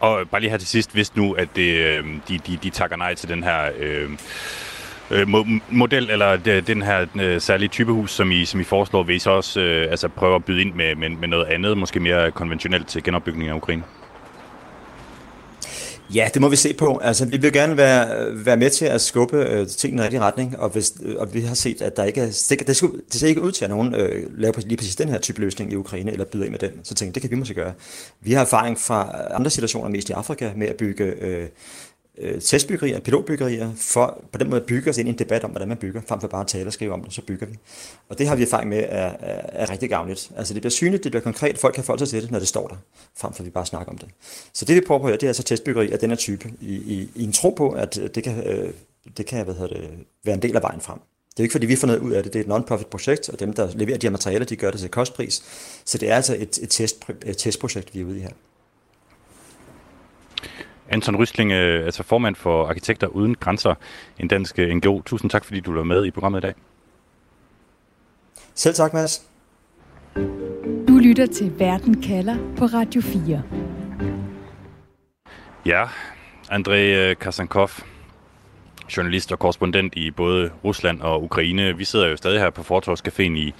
[0.00, 2.96] Og bare lige her til sidst, hvis nu, at det, øh, de, de, de takker
[2.96, 4.10] nej til den her øh,
[5.12, 5.28] øh,
[5.70, 9.30] model, eller den her øh, særlige typehus, som I, som I foreslår, vil I så
[9.30, 12.88] også øh, altså prøve at byde ind med, med, med noget andet, måske mere konventionelt
[12.88, 13.82] til genopbygning af Ukraine?
[16.14, 16.98] Ja, det må vi se på.
[17.02, 20.20] Altså, vi vil gerne være, være med til at skubbe øh, tingene i den rigtige
[20.20, 23.14] retning, og, hvis, og vi har set, at der ikke er, det, det, skulle, det
[23.14, 25.76] ser ikke ud til, at nogen øh, laver lige præcis den her type løsning i
[25.76, 26.70] Ukraine, eller byder ind med den.
[26.82, 27.72] Så tænkte det kan vi måske gøre.
[28.20, 31.48] Vi har erfaring fra andre situationer, mest i Afrika, med at bygge øh,
[32.18, 35.50] øh, testbyggerier, pilotbyggerier, for på den måde at bygge os ind i en debat om,
[35.50, 37.58] hvordan man bygger, frem for bare at tale og skrive om det, så bygger vi.
[38.08, 40.30] Og det har vi erfaring med er, er, er rigtig gavnligt.
[40.36, 42.48] Altså det bliver synligt, det bliver konkret, folk kan forholde sig til det, når det
[42.48, 42.76] står der,
[43.16, 44.08] frem for at vi bare snakker om det.
[44.52, 46.74] Så det vi prøver på her, det er altså testbyggeri af den her type, i,
[46.74, 48.72] i, i en tro på, at øh, det kan, øh,
[49.16, 49.90] det kan hvad hedder det,
[50.24, 50.98] være en del af vejen frem.
[51.30, 52.32] Det er ikke fordi, vi får noget ud af det.
[52.32, 54.80] Det er et non-profit projekt, og dem, der leverer de her materialer, de gør det
[54.80, 55.42] til kostpris.
[55.84, 58.30] Så det er altså et, et, test, et testprojekt, vi er ude i her.
[60.92, 63.74] Anton Rysling, altså formand for Arkitekter Uden Grænser,
[64.18, 65.02] en dansk øh, NGO.
[65.02, 66.54] Tusind tak, fordi du var med i programmet i dag.
[68.54, 69.28] Selv tak, Mads.
[70.88, 73.42] Du lytter til Verden kalder på Radio 4.
[75.66, 75.84] Ja,
[76.50, 77.70] André øh, Kasankov,
[78.96, 81.76] journalist og korrespondent i både Rusland og Ukraine.
[81.76, 83.54] Vi sidder jo stadig her på Fortorscaféen i,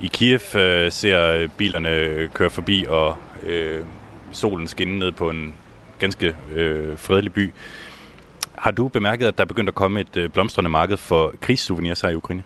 [0.00, 3.84] i Kiev, øh, ser bilerne køre forbi og øh,
[4.32, 5.54] solen skinne ned på en
[5.98, 7.52] ganske øh, fredelig by.
[8.58, 12.00] Har du bemærket, at der er begyndt at komme et øh, blomstrende marked for krigssouvenirs
[12.00, 12.42] her i Ukraine?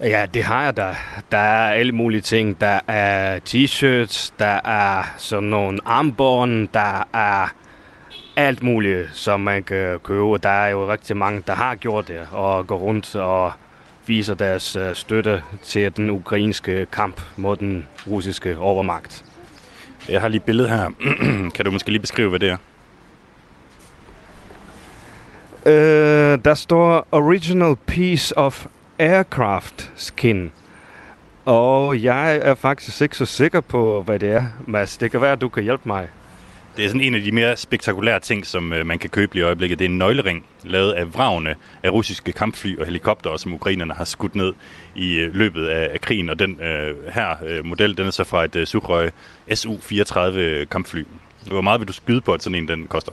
[0.00, 0.96] Ja, det har jeg da.
[1.32, 2.60] Der er alle mulige ting.
[2.60, 7.48] Der er t-shirts, der er sådan nogle armbånd, der er
[8.36, 10.38] alt muligt, som man kan købe.
[10.38, 13.52] Der er jo rigtig mange, der har gjort det, og går rundt og
[14.06, 19.24] viser deres øh, støtte til den ukrainske kamp mod den russiske overmagt.
[20.08, 20.90] Jeg har lige et billede her.
[21.54, 22.56] kan du måske lige beskrive, hvad det er?
[25.66, 28.66] Uh, der står Original Piece of
[28.98, 30.52] Aircraft Skin.
[31.44, 34.96] Og jeg er faktisk ikke så sikker på, hvad det er, Mads.
[34.96, 36.08] Det kan være, at du kan hjælpe mig.
[36.76, 39.40] Det er sådan en af de mere spektakulære ting, som øh, man kan købe i
[39.40, 39.78] øjeblikket.
[39.78, 44.04] Det er en nøglering, lavet af vragene af russiske kampfly og helikoptere, som ukrainerne har
[44.04, 44.52] skudt ned
[44.94, 46.30] i øh, løbet af, af krigen.
[46.30, 49.08] Og den øh, her øh, model, den er så fra et øh, Sukhoi
[49.50, 51.04] Su-34 kampfly.
[51.46, 53.12] Hvor meget vil du skyde på, at sådan en den koster?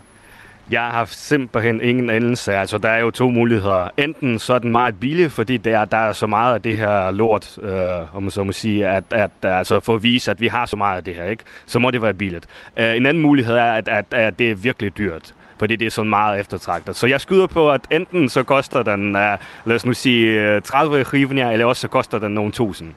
[0.72, 2.54] Jeg har simpelthen ingen anelse.
[2.54, 3.90] Altså, der er jo to muligheder.
[3.98, 7.12] Enten så er den meget billig, fordi der, der er så meget af det her
[7.12, 10.48] lort, øh, om man så må sige, at, at, altså for at vise, at vi
[10.48, 11.44] har så meget af det her, ikke?
[11.66, 12.48] så må det være billigt.
[12.78, 15.90] Uh, en anden mulighed er, at, at, at det er virkelig dyrt fordi det er
[15.90, 16.96] sådan meget eftertragtet.
[16.96, 19.22] Så jeg skyder på, at enten så koster den, uh,
[19.66, 22.94] lad os nu sige, øh, 30 hryvnia, eller også så koster den nogle tusind.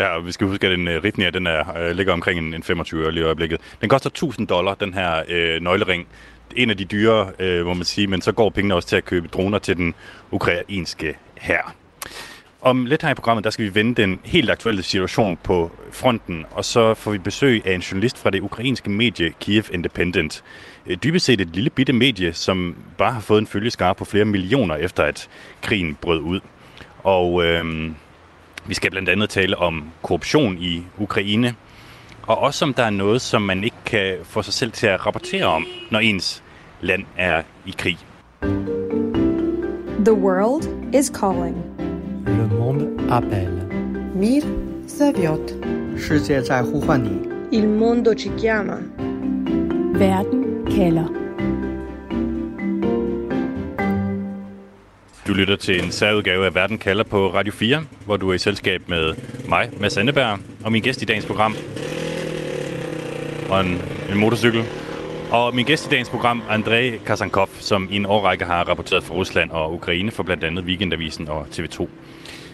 [0.00, 2.54] Ja, og vi skal huske, at den uh, Ritnia, den er, uh, ligger omkring en,
[2.54, 3.60] en 25 øre lige i øjeblikket.
[3.80, 6.06] Den koster 1000 dollar, den her uh, nøglering
[6.56, 9.04] en af de dyre, øh, må man sige, men så går pengene også til at
[9.04, 9.94] købe droner til den
[10.30, 11.74] ukrainske her.
[12.60, 16.46] Om lidt her i programmet, der skal vi vende den helt aktuelle situation på fronten,
[16.50, 20.44] og så får vi besøg af en journalist fra det ukrainske medie Kiev Independent.
[20.86, 24.24] Øh, dybest set et lille bitte medie, som bare har fået en følgeskare på flere
[24.24, 25.28] millioner efter at
[25.62, 26.40] krigen brød ud.
[27.02, 27.90] Og øh,
[28.66, 31.54] vi skal blandt andet tale om korruption i Ukraine,
[32.26, 35.06] og også om der er noget, som man ikke kan få sig selv til at
[35.06, 36.42] rapportere om, når ens
[36.80, 37.98] land er i krig.
[40.04, 41.56] The world is calling.
[42.26, 43.68] Le monde appelle.
[44.14, 44.42] Mir
[44.88, 45.50] zaviot.
[47.52, 48.76] Il mondo ci chiama.
[49.98, 51.24] Verden kalder.
[55.26, 58.38] Du lytter til en særudgave af Verden kalder på Radio 4, hvor du er i
[58.38, 59.14] selskab med
[59.48, 61.56] mig, Mads Anneberg, og min gæst i dagens program,
[63.50, 64.64] og en, en motorcykel.
[65.30, 69.14] Og min gæst i dagens program, André Kasankov, som i en årrække har rapporteret fra
[69.14, 71.88] Rusland og Ukraine for blandt andet Weekendavisen og TV2.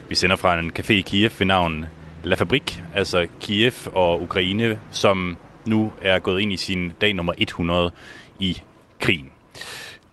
[0.08, 1.86] Vi sender fra en café i Kiev ved navn
[2.22, 7.32] La Fabrik, altså Kiev og Ukraine, som nu er gået ind i sin dag nummer
[7.38, 7.90] 100
[8.38, 8.62] i
[9.00, 9.30] krigen.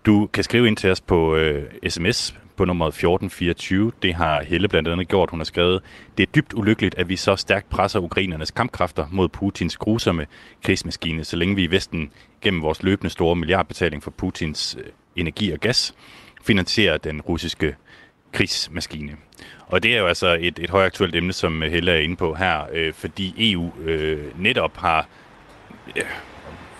[0.05, 3.91] Du kan skrive ind til os på øh, sms på nummer 1424.
[4.02, 5.30] Det har Helle blandt andet gjort.
[5.30, 5.82] Hun har skrevet,
[6.17, 10.26] det er dybt ulykkeligt, at vi så stærkt presser ukrainernes kampkræfter mod Putins grusomme
[10.63, 15.52] krigsmaskine, så længe vi i Vesten gennem vores løbende store milliardbetaling for Putins øh, energi
[15.52, 15.96] og gas
[16.41, 17.76] finansierer den russiske
[18.32, 19.12] krigsmaskine.
[19.67, 22.62] Og det er jo altså et, et højaktuelt emne, som Helle er inde på her,
[22.74, 25.08] øh, fordi EU øh, netop har
[25.96, 26.04] øh,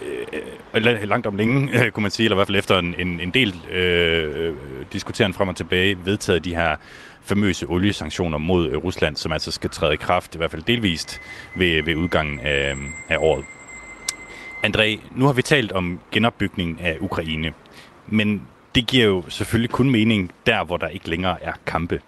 [0.02, 0.42] Øh,
[0.76, 2.96] øh, øh, langt om længe, øh, kunne man sige, eller i hvert fald efter en,
[3.00, 4.56] en, en del øh,
[4.94, 6.76] diskuteren frem og tilbage, vedtaget de her
[7.22, 11.22] famøse oliesanktioner mod øh, Rusland, som altså skal træde i kraft, i hvert fald delvist,
[11.56, 12.76] ved, ved udgangen af,
[13.10, 13.46] af året.
[14.66, 17.54] André, nu har vi talt om genopbygning af Ukraine,
[18.08, 18.42] men
[18.76, 22.02] det giver jo selvfølgelig kun mening der, hvor der ikke længere er kampe.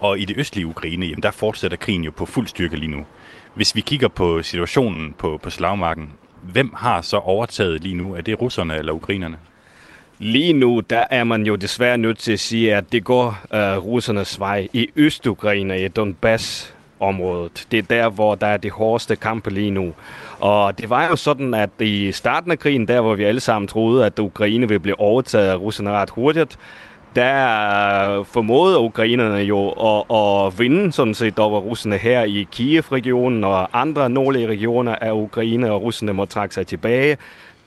[0.00, 3.06] Og i det østlige Ukraine, jamen der fortsætter krigen jo på fuld styrke lige nu.
[3.54, 8.14] Hvis vi kigger på situationen på, på slagmarken, hvem har så overtaget lige nu?
[8.14, 9.36] Er det russerne eller ukrainerne?
[10.18, 13.58] Lige nu, der er man jo desværre nødt til at sige, at det går uh,
[13.84, 17.66] russernes vej i Øst-Ukraine, i Donbass-området.
[17.70, 19.94] Det er der, hvor der er de hårdeste kampe lige nu.
[20.40, 23.68] Og det var jo sådan, at i starten af krigen, der hvor vi alle sammen
[23.68, 26.58] troede, at Ukraine ville blive overtaget af russerne ret hurtigt,
[27.16, 33.80] der formåede ukrainerne jo at, at vinde sådan set over russerne her i Kiev-regionen og
[33.80, 37.16] andre nordlige regioner af Ukraine, og russerne må trække sig tilbage.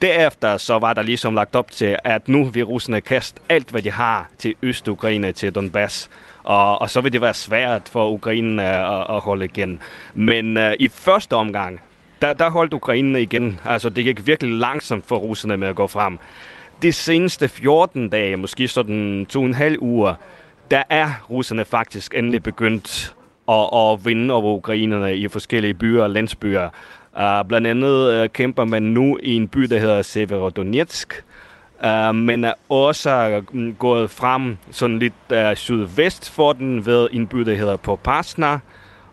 [0.01, 3.81] Derefter så var der ligesom lagt op til, at nu vil russerne kaste alt, hvad
[3.81, 6.09] de har til Øst-Ukraine, til Donbass.
[6.43, 9.81] Og, og så vil det være svært for Ukraine at, at holde igen.
[10.13, 11.79] Men uh, i første omgang,
[12.21, 13.59] der, der holdt Ukraine igen.
[13.65, 16.19] Altså det gik virkelig langsomt for russerne med at gå frem
[16.81, 20.15] de seneste 14 dage, måske sådan to og en halv uger,
[20.71, 23.15] der er russerne faktisk endelig begyndt
[23.49, 26.69] at, at vinde over ukrainerne i forskellige byer og landsbyer.
[27.13, 31.23] Uh, blandt andet uh, kæmper man nu i en by, der hedder Severodonetsk,
[31.83, 37.27] uh, men er også mm, gået frem sådan lidt uh, sydvest for den ved en
[37.27, 38.59] by, der hedder Popasna,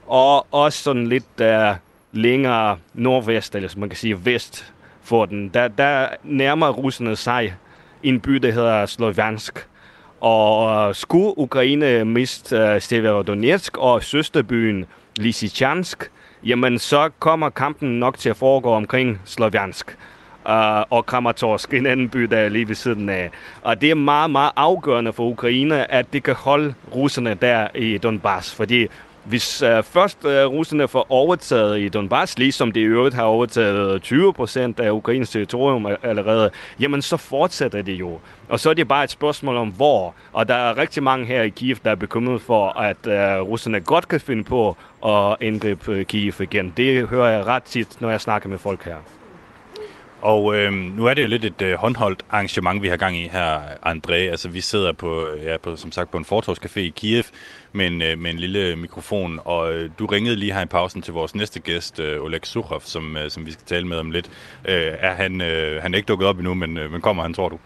[0.07, 1.77] og også sådan lidt uh,
[2.13, 4.72] længere nordvest, eller som man kan sige vest
[5.05, 5.49] for den.
[5.49, 7.55] Der, der nærmer russerne sig
[8.03, 9.67] en by, der hedder Slovansk.
[10.21, 14.85] Og øh, skulle Ukraine miste uh, Severodonetsk og søsterbyen
[15.19, 16.11] Lysychansk,
[16.45, 19.97] jamen så kommer kampen nok til at foregå omkring Slovansk.
[20.47, 23.31] Uh, øh, og Kramatorsk, en anden by, der er lige ved siden af.
[23.63, 27.99] Og det er meget, meget afgørende for Ukraine, at det kan holde russerne der i
[27.99, 28.87] Donbass, fordi
[29.25, 34.03] hvis uh, først uh, russerne får overtaget i Donbass, ligesom de i øvrigt har overtaget
[34.03, 38.19] 20 procent af Ukraines territorium allerede, jamen så fortsætter det jo.
[38.49, 40.15] Og så er det bare et spørgsmål om hvor.
[40.33, 43.81] Og der er rigtig mange her i Kiev, der er bekymret for, at uh, russerne
[43.81, 46.73] godt kan finde på at angribe øh, Kiev igen.
[46.77, 48.97] Det hører jeg ret tit, når jeg snakker med folk her.
[50.23, 53.29] Og øh, nu er det jo lidt et øh, håndholdt arrangement, vi har gang i
[53.29, 54.13] her, André.
[54.13, 57.25] Altså, vi sidder på, øh, ja, på, som sagt på en fortorvscafé i Kiev
[57.73, 61.03] med en, øh, med en lille mikrofon, og øh, du ringede lige her i pausen
[61.03, 64.11] til vores næste gæst, øh, Oleg Sukhov, som, øh, som vi skal tale med om
[64.11, 64.31] lidt.
[64.65, 67.35] Øh, er han, øh, han er ikke dukket op endnu, men, øh, men kommer han,
[67.35, 67.59] tror du?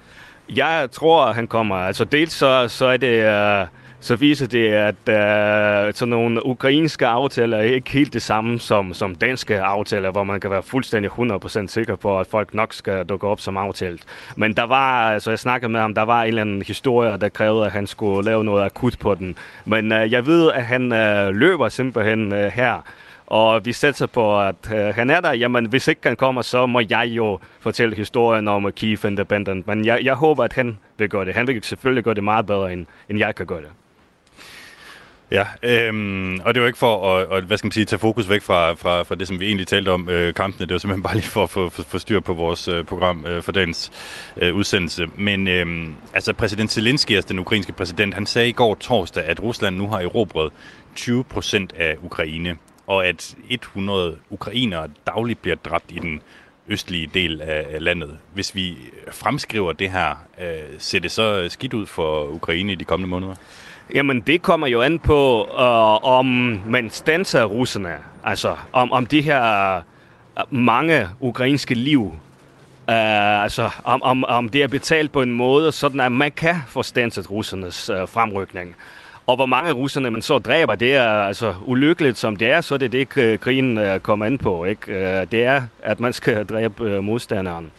[0.49, 1.77] Jeg tror, han kommer.
[1.77, 3.25] Altså, dels så, så er det...
[3.25, 3.67] Øh
[4.07, 8.95] så viser det, at uh, sådan nogle ukrainske aftaler er ikke helt det samme som,
[8.95, 13.05] som danske aftaler, hvor man kan være fuldstændig 100% sikker på, at folk nok skal
[13.05, 14.03] dukke op som aftalt.
[14.37, 17.29] Men der var, altså jeg snakkede med ham, der var en eller anden historie, der
[17.29, 19.37] krævede, at han skulle lave noget akut på den.
[19.65, 22.85] Men uh, jeg ved, at han uh, løber simpelthen uh, her,
[23.27, 25.33] og vi sætter på, at uh, han er der.
[25.33, 29.67] Jamen, hvis ikke han kommer, så må jeg jo fortælle historien om Keith Independent.
[29.67, 31.35] Men jeg, jeg håber, at han vil gøre det.
[31.35, 33.71] Han vil selvfølgelig gøre det meget bedre, end, end jeg kan gøre det.
[35.31, 38.29] Ja, øhm, og det var ikke for at, at hvad skal man sige, tage fokus
[38.29, 40.67] væk fra, fra, fra det, som vi egentlig talte om, øh, kampene.
[40.67, 43.27] Det var simpelthen bare lige for at få for, for styr på vores øh, program
[43.27, 43.93] øh, for dagens
[44.37, 45.07] øh, udsendelse.
[45.17, 49.43] Men øh, altså præsident Zelensky, altså den ukrainske præsident, han sagde i går torsdag, at
[49.43, 50.53] Rusland nu har erobret
[50.95, 56.21] 20 procent af Ukraine, og at 100 ukrainere dagligt bliver dræbt i den
[56.69, 58.19] østlige del af landet.
[58.35, 58.77] Hvis vi
[59.13, 60.11] fremskriver det her,
[60.41, 63.35] øh, ser det så skidt ud for Ukraine i de kommende måneder?
[63.95, 66.27] Jamen, det kommer jo an på, øh, om
[66.67, 67.95] man stanser russerne.
[68.25, 69.83] Altså, om, om de her øh,
[70.51, 72.15] mange ukrainske liv,
[72.91, 76.57] øh, altså, om, om, om det er betalt på en måde, sådan at man kan
[76.69, 78.77] få stanset russernes øh, fremrykning.
[79.27, 82.77] Og hvor mange russerne man så dræber, det er altså ulykkeligt som det er, så
[82.77, 84.65] det er det, øh, krigen øh, kommer an på.
[84.65, 84.93] Ikke?
[84.93, 87.71] Øh, det er, at man skal dræbe øh, modstanderen.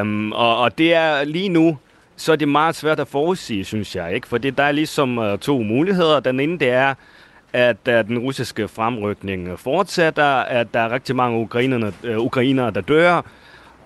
[0.00, 1.78] Um, og, og det er lige nu,
[2.16, 4.14] så er det meget svært at forudsige, synes jeg.
[4.14, 6.20] ikke, For der er ligesom uh, to muligheder.
[6.20, 6.94] Den ene, det er,
[7.52, 12.70] at uh, den russiske fremrykning fortsætter, at der er rigtig mange ukrainere, uh, øh, ukrainere
[12.70, 13.22] der dør,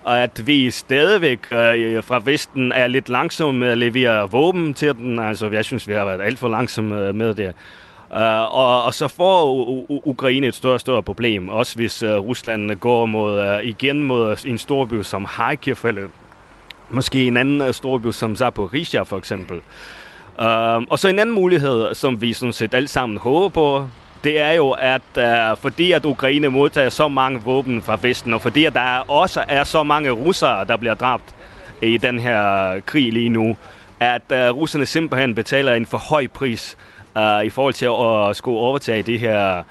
[0.03, 4.93] og at vi stadigvæk uh, fra Vesten er lidt langsomme med at levere våben til
[4.93, 5.19] den.
[5.19, 7.53] Altså, jeg synes, vi har været alt for langsomme med det.
[8.09, 9.53] Uh, og, og så får
[9.89, 14.03] U- Ukraine et større og større problem, også hvis uh, Rusland går mod, uh, igen
[14.03, 16.07] mod en storby som Kharkiv, eller
[16.93, 19.57] Måske en anden øh, storby som Zaporizhia for eksempel.
[20.39, 20.45] Uh,
[20.89, 23.87] og så en anden mulighed, som vi sådan set alle sammen håber på,
[24.23, 28.41] det er jo, at uh, fordi at Ukraine modtager så mange våben fra Vesten, og
[28.41, 31.35] fordi at der også er så mange russere, der bliver dræbt
[31.81, 33.57] i den her øh, krig lige nu,
[33.99, 36.77] at uh, russerne simpelthen betaler en for høj pris
[37.15, 39.63] uh, i forhold til at uh, skulle overtage det her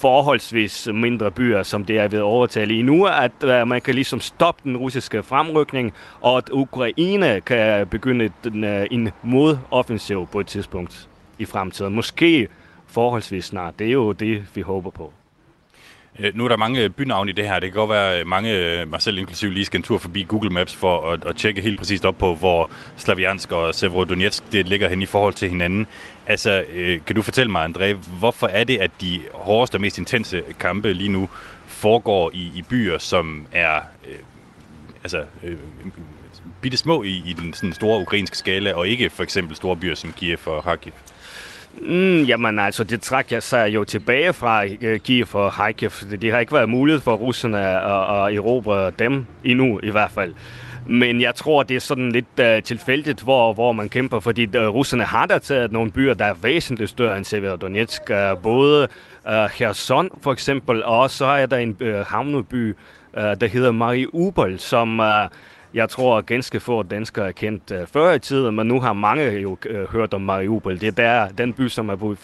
[0.00, 3.94] forholdsvis mindre byer, som det er ved at overtale lige nu, at øh, man kan
[3.94, 10.40] ligesom stoppe den russiske fremrykning, og at Ukraine kan begynde den, øh, en modoffensiv på
[10.40, 11.94] et tidspunkt i fremtiden.
[11.94, 12.48] Måske
[12.86, 13.78] forholdsvis snart.
[13.78, 15.12] Det er jo det, vi håber på.
[16.18, 17.54] Øh, nu er der mange bynavne i det her.
[17.54, 20.22] Det kan godt være, at mange, øh, mig selv inklusiv, lige skal en tur forbi
[20.28, 24.68] Google Maps for at, at tjekke helt præcist op på, hvor Slaviansk og Severodonetsk det
[24.68, 25.86] ligger hen i forhold til hinanden.
[26.26, 26.64] Altså,
[27.06, 30.92] kan du fortælle mig, André, hvorfor er det, at de hårdeste og mest intense kampe
[30.92, 31.28] lige nu
[31.66, 33.76] foregår i, i byer, som er
[34.08, 34.18] øh,
[35.02, 35.56] altså, øh,
[36.60, 39.94] bitte små i, i den sådan store ukrainske skala, og ikke for eksempel store byer
[39.94, 40.92] som Kiev og Kharkiv?
[41.82, 45.90] Mm, jamen altså, det trak jeg sig jo tilbage fra uh, Kiev og Kharkiv.
[46.20, 50.34] Det har ikke været muligt for russerne at, at erobre dem endnu i hvert fald.
[50.86, 54.66] Men jeg tror, det er sådan lidt uh, tilfældigt, hvor, hvor man kæmper, fordi uh,
[54.66, 58.02] russerne har da taget nogle byer, der er væsentligt større end Severodonetsk.
[58.10, 58.88] Uh, både
[59.28, 62.76] uh, Kherson for eksempel, og så er der en uh, havneby,
[63.16, 65.00] uh, der hedder Mariupol, som...
[65.00, 65.06] Uh,
[65.76, 69.30] jeg tror, ganske få danskere er kendt uh, før i tiden, men nu har mange
[69.30, 70.80] jo uh, hørt om Mariupol.
[70.80, 72.16] Det er der, den by, som er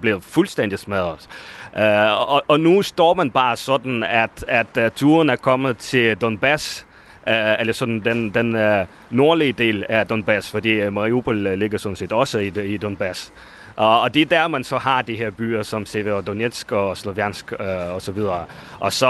[0.00, 1.28] blevet fuldstændig smadret.
[1.76, 6.16] Uh, og, og nu står man bare sådan, at, at uh, turen er kommet til
[6.16, 6.86] Donbass,
[7.26, 11.96] uh, eller sådan den, den uh, nordlige del af Donbass, fordi uh, Mariupol ligger sådan
[11.96, 13.32] set også i, i Donbass.
[13.80, 17.52] Og, og det er der, man så har de her byer som Severodonetsk og Sloviansk
[17.52, 18.44] øh, og så videre.
[18.80, 19.06] Og så,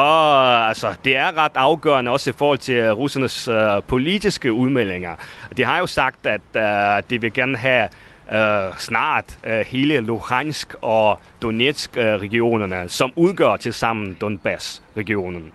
[0.68, 5.16] altså, det er ret afgørende også i forhold til russernes øh, politiske udmeldinger.
[5.56, 7.88] De har jo sagt, at øh, de vil gerne have
[8.33, 15.52] øh, snart øh, hele Luhansk og Donetsk-regionerne, øh, som udgør til sammen Donbass-regionen.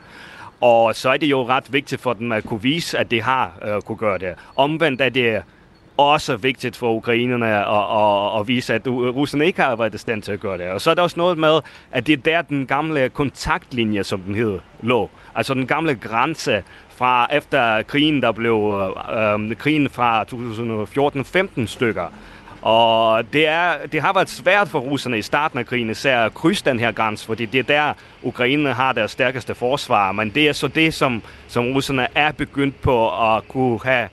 [0.62, 3.52] Og så er det jo ret vigtigt for dem at kunne vise, at de har
[3.66, 4.36] øh, kunne gøre det.
[4.56, 5.44] Omvendt er det
[5.98, 10.22] også vigtigt for ukrainerne at, at, at vise, at russerne ikke har været i stand
[10.22, 10.68] til at gøre det.
[10.68, 11.60] Og så er der også noget med,
[11.92, 15.10] at det er der den gamle kontaktlinje, som den hed, lå.
[15.36, 20.24] Altså den gamle grænse fra efter krigen, der blev øh, krigen fra
[21.62, 22.08] 2014-15 stykker.
[22.62, 26.34] Og det, er, det har været svært for russerne i starten af krigen, især at
[26.34, 30.12] krydse den her grænse, fordi det er der, Ukraine har deres stærkeste forsvar.
[30.12, 34.10] Men det er så det, som, som russerne er begyndt på at kunne have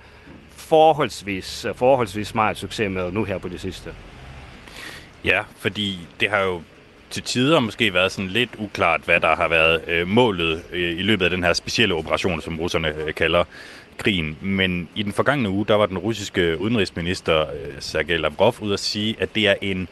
[0.73, 3.95] forholdsvis, øh, forholdsvis meget succes med nu her på det sidste.
[5.25, 6.63] Ja, fordi det har jo
[7.11, 11.03] til tider måske været sådan lidt uklart, hvad der har været øh, målet øh, i
[11.03, 13.45] løbet af den her specielle operation, som russerne øh, kalder
[13.99, 14.39] krigen.
[14.41, 18.81] Men i den forgangne uge, der var den russiske udenrigsminister øh, Sergej Lavrov ud at
[18.81, 19.89] sige, at det er en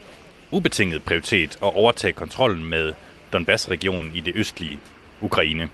[0.50, 2.92] ubetinget prioritet at overtage kontrollen med
[3.32, 4.78] Donbass-regionen i det østlige
[5.20, 5.68] Ukraine.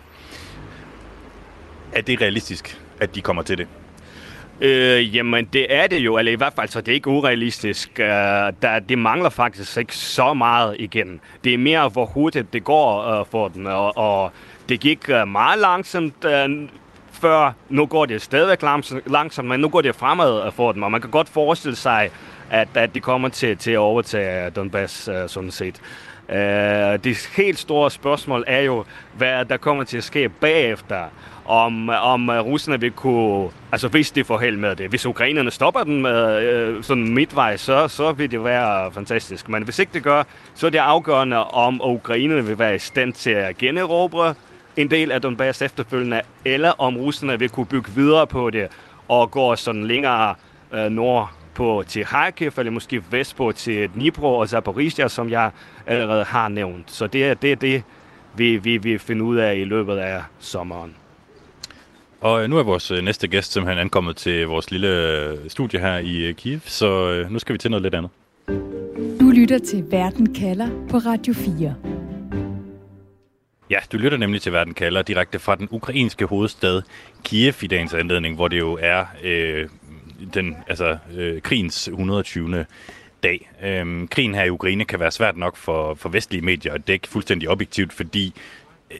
[1.92, 3.68] Er det realistisk, at de kommer til det?
[4.60, 8.00] Øh, jamen, det er det jo, eller i hvert fald så det er ikke urealistisk.
[8.00, 8.06] Øh,
[8.62, 11.20] der, det mangler faktisk ikke så meget igen.
[11.44, 14.32] Det er mere, hvor hurtigt det går øh, for den, og, og
[14.68, 16.68] det gik øh, meget langsomt øh,
[17.12, 17.52] før.
[17.68, 18.62] Nu går det stadigvæk
[19.06, 22.10] langsomt, men nu går det fremad øh, for dem, og man kan godt forestille sig,
[22.50, 25.80] at, at de kommer til, til at overtage øh, Donbass øh, sådan set.
[26.28, 26.36] Øh,
[27.04, 28.84] det helt store spørgsmål er jo,
[29.16, 31.04] hvad der kommer til at ske bagefter
[31.48, 35.50] om, om øh, russerne vil kunne, altså hvis de får held med det, hvis ukrainerne
[35.50, 39.48] stopper den med, øh, sådan midtvejs, så, så vil det være fantastisk.
[39.48, 40.22] Men hvis ikke det gør,
[40.54, 44.34] så er det afgørende, om ukrainerne vil være i stand til at generobre
[44.76, 48.68] en del af Donbass efterfølgende, eller om russerne vil kunne bygge videre på det
[49.08, 50.34] og gå sådan længere
[50.72, 55.50] øh, nord på til Kharkiv, eller måske vestpå til Dnipro og Zaporizhia, som jeg
[55.86, 56.90] allerede har nævnt.
[56.90, 57.82] Så det er det, det
[58.36, 60.94] vi, vi, vi finder ud af i løbet af sommeren.
[62.26, 65.80] Og øh, nu er vores øh, næste gæst simpelthen ankommet til vores lille øh, studie
[65.80, 68.10] her i Kiev, så nu skal vi til noget lidt andet.
[69.20, 71.74] Du lytter til Verden kalder på Radio 4.
[73.70, 76.82] Ja, du lytter nemlig til Verden kalder direkte fra den ukrainske hovedstad
[77.24, 79.68] Kiev i dagens anledning, hvor det jo er øh,
[80.34, 82.66] den, altså, øh, krigens 120.
[83.22, 83.50] dag.
[83.62, 87.08] Øhm, krigen her i Ukraine kan være svært nok for, for vestlige medier at dække
[87.08, 88.34] fuldstændig objektivt, fordi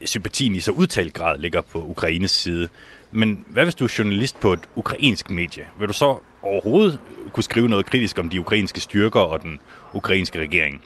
[0.05, 2.69] sympatien i så udtalt grad ligger på Ukraines side.
[3.11, 5.67] Men hvad hvis du er journalist på et ukrainsk medie?
[5.79, 6.99] Vil du så overhovedet
[7.33, 9.59] kunne skrive noget kritisk om de ukrainske styrker og den
[9.93, 10.81] ukrainske regering?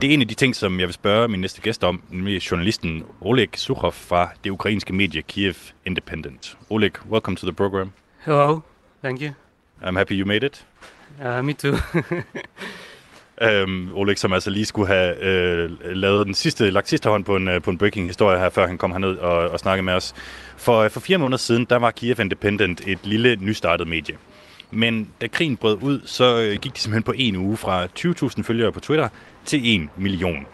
[0.00, 2.50] Det er en af de ting, som jeg vil spørge min næste gæst om, nemlig
[2.50, 5.54] journalisten Oleg Sukhov fra det ukrainske medie Kiev
[5.84, 6.58] Independent.
[6.70, 7.92] Oleg, welcome to the program.
[8.20, 8.60] Hello,
[9.04, 9.30] thank you.
[9.82, 10.66] I'm happy you made it.
[11.20, 11.76] Uh, me too.
[13.42, 17.36] øhm, Oleg, som altså lige skulle have øh, lavet den sidste, lagt sidste hånd på
[17.36, 19.92] en, øh, på en breaking historie her, før han kom herned og, og snakkede med
[19.92, 20.14] os.
[20.56, 24.16] For, øh, for fire måneder siden, der var Kiev Independent et lille nystartet medie.
[24.70, 28.42] Men da krigen brød ud, så øh, gik de simpelthen på en uge fra 20.000
[28.42, 29.08] følgere på Twitter
[29.44, 30.46] til 1 million.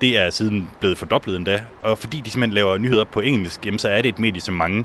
[0.00, 3.78] Det er siden blevet fordoblet endda, og fordi de simpelthen laver nyheder på engelsk, jamen,
[3.78, 4.84] så er det et medie, som mange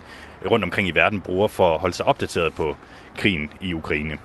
[0.51, 2.77] rundt omkring i verden bruger for at holde sig opdateret på
[3.17, 4.17] krigen i Ukraine.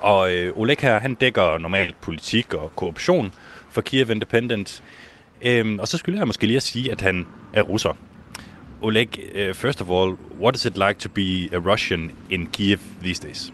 [0.00, 3.34] Og øh, Oleg her, han dækker normalt politik og korruption
[3.70, 4.82] for Kiev Independent.
[5.42, 7.96] Øhm, og så skulle jeg måske lige at sige, at han er russer.
[8.82, 12.78] Oleg, uh, first of all, what is it like to be a Russian in Kiev
[13.02, 13.52] these days?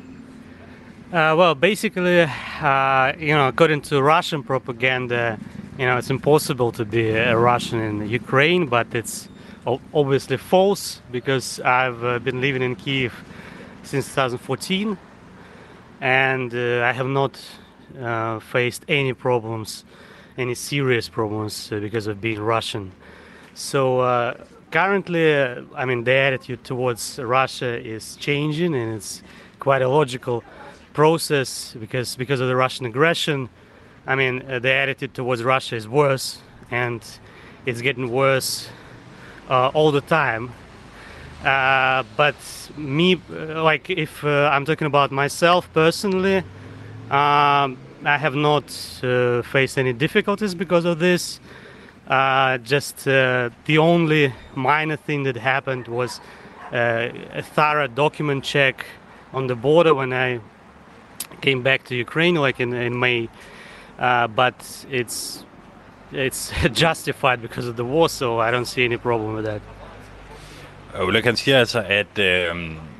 [1.13, 5.39] Uh, well, basically, uh, you know, according to Russian propaganda,
[5.79, 9.29] you know, it's impossible to be a Russian in Ukraine, but it's
[9.93, 13.13] obviously false because I've uh, been living in Kiev
[13.83, 14.99] since 2014
[16.01, 17.41] and uh, I have not
[18.01, 19.85] uh, faced any problems,
[20.37, 22.93] any serious problems uh, because of being Russian.
[23.55, 24.35] So uh,
[24.71, 29.23] currently, uh, I mean, the attitude towards Russia is changing, and it's
[29.61, 30.43] quite a logical
[30.93, 33.49] process because because of the Russian aggression.
[34.07, 36.39] I mean, uh, the attitude towards Russia is worse,
[36.71, 37.03] and
[37.65, 38.69] it's getting worse
[39.49, 40.53] all the time.
[41.45, 42.35] Uh, but
[42.75, 46.39] me, uh, like if uh, I'm talking about myself personally,
[47.11, 48.65] um, I have not
[49.03, 51.41] uh, faced any difficulties because of this.
[52.09, 56.21] Uh, just the only minor thing that happened was
[56.73, 58.87] a thorough document check
[59.33, 60.41] on the border when I
[61.41, 63.29] came back to Ukraine, like in, in May.
[63.99, 65.45] but it's
[66.13, 69.63] it's justified because of the war, so I don't see any problem with that.
[71.03, 72.55] Ulla kan siger altså, at øh,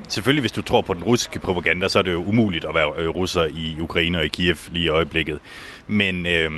[0.07, 2.91] selvfølgelig hvis du tror på den russiske propaganda, så er det jo umuligt at være
[2.97, 5.39] øh, russer i Ukraine og i Kiev lige i øjeblikket.
[5.87, 6.51] Men øh,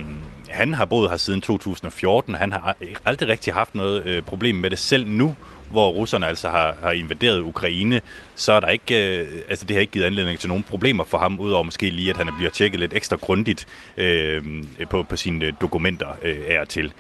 [0.50, 2.76] han har boet her siden 2014, han har
[3.06, 5.36] aldrig rigtig haft noget øh, problem med det selv nu,
[5.72, 8.02] hvor russerne altså har, har invaderet Ukraine,
[8.36, 11.18] så er der ikke, øh, altså det har ikke givet anledning til nogen problemer for
[11.18, 13.68] ham, udover måske lige, at han bliver tjekket lidt ekstra grundigt
[13.98, 14.44] øh,
[14.90, 16.94] på, på sine dokumenter øh, er til.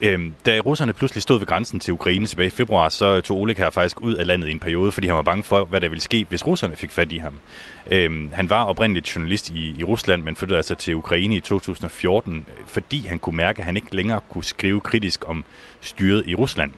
[0.00, 3.56] Øhm, da russerne pludselig stod ved grænsen til Ukraine tilbage i februar, så tog Oleg
[3.56, 5.88] her faktisk ud af landet i en periode, fordi han var bange for, hvad der
[5.88, 7.38] ville ske, hvis russerne fik fat i ham.
[7.90, 12.46] Øhm, han var oprindeligt journalist i, i Rusland, men flyttede altså til Ukraine i 2014,
[12.66, 15.44] fordi han kunne mærke, at han ikke længere kunne skrive kritisk om
[15.80, 16.72] styret i Rusland.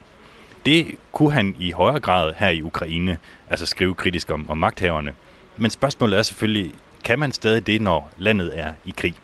[0.65, 3.17] Det kunne han i højere grad her i Ukraine,
[3.49, 5.13] altså skrive kritisk om, om magthaverne.
[5.57, 6.71] Men spørgsmålet er selvfølgelig,
[7.03, 9.15] kan man stadig det, når landet er i krig?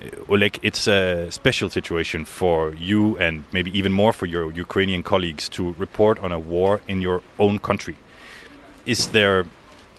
[0.00, 5.02] Uh, Oleg, it's a special situation for you and maybe even more for your Ukrainian
[5.02, 7.96] colleagues to report on a war in your own country.
[8.84, 9.46] Is there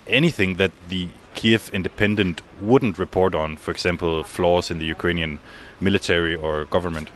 [0.08, 5.40] anything that the Kiev Independent wouldn't report on, for example, flaws in the Ukrainian
[5.80, 7.10] military or government?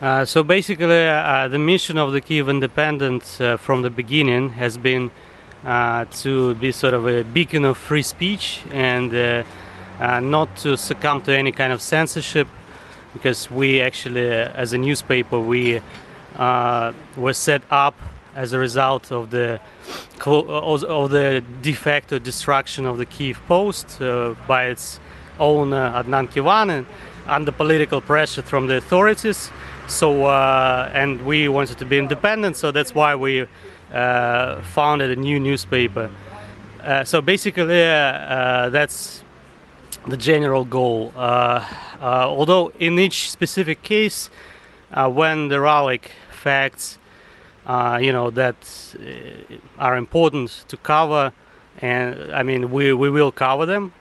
[0.00, 4.76] Uh, so basically, uh, the mission of the Kiev Independent uh, from the beginning has
[4.76, 5.10] been
[5.64, 9.14] uh, to be sort of a beacon of free speech and
[10.00, 12.48] uh, uh, not to succumb to any kind of censorship
[13.12, 15.80] because we actually as a newspaper we
[16.36, 17.94] uh, were set up
[18.34, 19.60] as a result of the
[20.26, 24.98] of the de facto destruction of the Kiev Post uh, by its
[25.38, 26.84] owner Adnan Kivan
[27.26, 29.50] under political pressure from the authorities.
[29.86, 33.46] So uh, and we wanted to be independent, so that's why we
[33.92, 36.10] uh, founded a new newspaper.
[36.82, 39.23] Uh, so basically, uh, that's
[40.06, 41.12] the general goal.
[41.16, 41.64] Uh,
[42.00, 44.30] uh, although in each specific case,
[44.92, 46.98] uh, when there are like facts,
[47.66, 48.56] uh, you know that
[49.78, 51.32] are important to cover,
[51.78, 53.92] and I mean we we will cover them.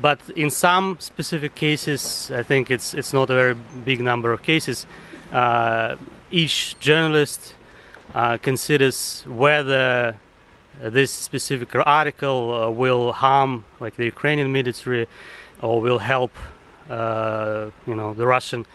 [0.00, 4.42] but in some specific cases, I think it's it's not a very big number of
[4.42, 4.86] cases.
[6.30, 7.54] each journalist
[8.14, 10.16] uh, considers whether
[10.80, 15.06] this specific article uh, will harm like the Ukrainian military
[15.60, 16.32] or will help
[16.90, 18.66] uh, you know the Russian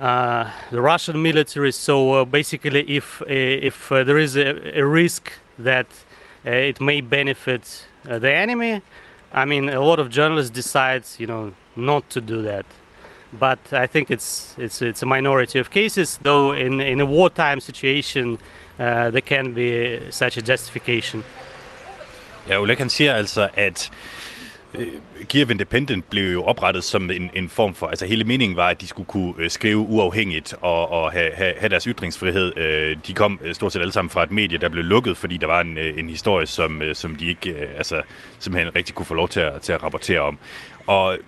[0.00, 5.32] uh, the Russian military so uh, basically if if uh, there is a, a risk
[5.58, 5.86] that
[6.44, 8.82] it may benefit the enemy
[9.32, 12.66] I mean a lot of journalists decide you know not to do that
[13.32, 16.18] but I think it's it's it's a minority of cases.
[16.22, 18.38] Though in in a wartime situation,
[18.78, 21.24] uh, there can be such a justification.
[22.48, 23.90] Ja, Ulrik han siger altså, at
[24.74, 24.86] øh,
[25.28, 28.80] Kiev Independent blev jo oprettet som en, en form for, altså hele meningen var, at
[28.80, 32.56] de skulle kunne øh, skrive uafhængigt og, og have, have, have deres ytringsfrihed.
[32.56, 35.36] Øh, de kom øh, stort set alle sammen fra et medie, der blev lukket, fordi
[35.36, 38.02] der var en, en historie, som, som de ikke altså,
[38.38, 40.38] simpelthen rigtig kunne få lov til at, til at rapportere om.
[40.86, 41.18] Og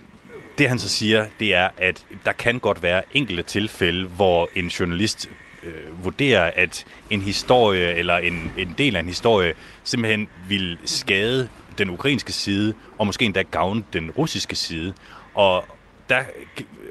[0.57, 4.67] det han så siger, det er, at der kan godt være enkelte tilfælde, hvor en
[4.67, 5.29] journalist
[5.63, 9.53] øh, vurderer, at en historie eller en, en del af en historie
[9.83, 14.93] simpelthen vil skade den ukrainske side, og måske endda gavne den russiske side.
[15.33, 15.65] Og
[16.09, 16.23] der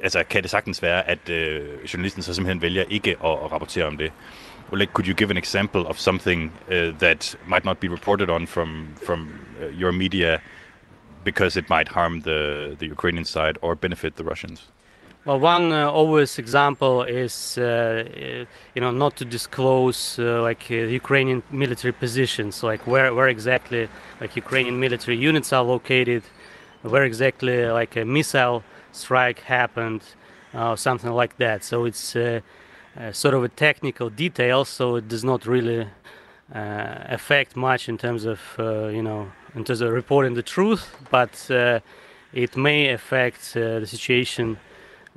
[0.02, 3.84] altså, kan det sagtens være, at øh, journalisten så simpelthen vælger ikke at, at rapportere
[3.84, 4.12] om det.
[4.70, 8.28] Well, like, could you give an example of something uh, that might not be reported
[8.28, 9.28] on from from
[9.60, 10.40] uh, your media
[11.24, 14.68] because it might harm the, the Ukrainian side or benefit the Russians?
[15.28, 20.70] Well, one uh, always example is, uh, uh you know, not to disclose uh, like
[20.70, 23.90] uh, Ukrainian military positions, like where, where exactly
[24.22, 26.22] like Ukrainian military units are located,
[26.80, 28.62] where exactly like a missile
[28.92, 30.00] strike happened,
[30.54, 31.62] or something like that.
[31.62, 32.16] So it's
[33.12, 35.88] sort of a technical detail, so it does not really
[37.16, 38.40] affect much in terms of,
[38.96, 41.80] you know, in terms of reporting the truth, but uh,
[42.32, 44.56] it may affect uh, the situation,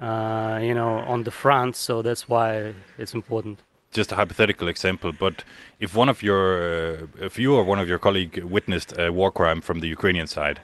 [0.01, 1.75] uh, you know, on the front.
[1.75, 3.59] So that's why it's important.
[3.91, 5.43] Just a hypothetical example, but
[5.79, 9.31] if one of your, uh, if you or one of your colleague witnessed a war
[9.31, 10.61] crime from the Ukrainian side,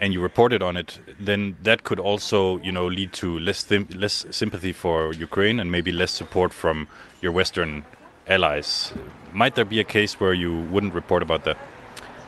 [0.00, 4.26] and you reported on it, then that could also, you know, lead to less less
[4.30, 6.86] sympathy for Ukraine and maybe less support from
[7.20, 7.84] your Western
[8.28, 8.92] allies.
[9.32, 11.56] Might there be a case where you wouldn't report about that?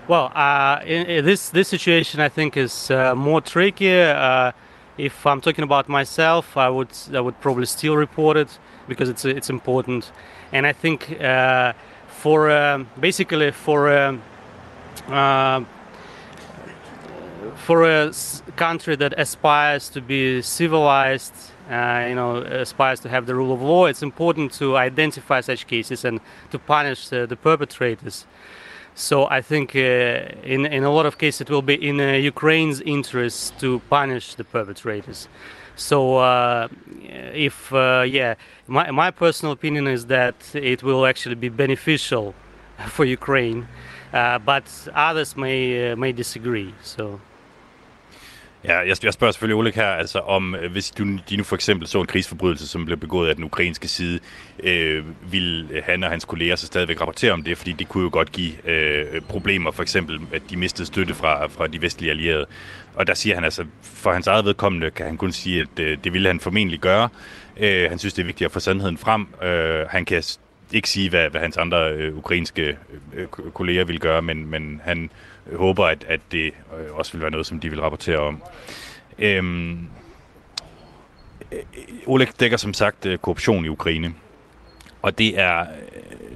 [0.08, 4.00] Well, uh, in, in this this situation I think is uh, more tricky.
[4.00, 4.50] Uh,
[5.04, 9.24] if I'm talking about myself, I would I would probably still report it because it's
[9.24, 10.12] it's important,
[10.52, 11.72] and I think uh,
[12.08, 14.22] for um, basically for um,
[15.08, 15.64] uh,
[17.56, 18.12] for a
[18.56, 21.34] country that aspires to be civilized,
[21.70, 25.66] uh, you know, aspires to have the rule of law, it's important to identify such
[25.66, 26.20] cases and
[26.50, 28.26] to punish the perpetrators.
[29.00, 29.78] So I think uh,
[30.54, 34.34] in in a lot of cases it will be in uh, Ukraine's interest to punish
[34.34, 35.26] the perpetrators.
[35.74, 36.68] So uh,
[37.48, 38.34] if uh, yeah,
[38.66, 42.34] my my personal opinion is that it will actually be beneficial
[42.94, 43.66] for Ukraine,
[44.12, 46.74] uh, but others may uh, may disagree.
[46.82, 47.20] So.
[48.64, 51.56] Ja, jeg, jeg spørger selvfølgelig Oleg her, altså om, øh, hvis du, de nu for
[51.56, 54.20] eksempel så en krigsforbrydelse, som blev begået af den ukrainske side,
[54.62, 58.10] øh, vil han og hans kolleger så stadigvæk rapportere om det, fordi det kunne jo
[58.12, 62.46] godt give øh, problemer, for eksempel at de mistede støtte fra, fra de vestlige allierede.
[62.94, 65.98] Og der siger han altså, for hans eget vedkommende kan han kun sige, at øh,
[66.04, 67.08] det ville han formentlig gøre.
[67.56, 69.26] Øh, han synes, det er vigtigt at få sandheden frem.
[69.42, 70.22] Øh, han kan
[70.72, 72.76] ikke sige, hvad, hvad hans andre øh, ukrainske
[73.14, 75.10] øh, kolleger vil gøre, men, men han
[75.56, 78.42] håber, at, at det øh, også vil være noget, som de vil rapportere om.
[79.18, 79.88] Øhm,
[81.52, 81.58] øh,
[82.06, 84.14] Oleg dækker som sagt øh, korruption i Ukraine.
[85.02, 85.66] Og det er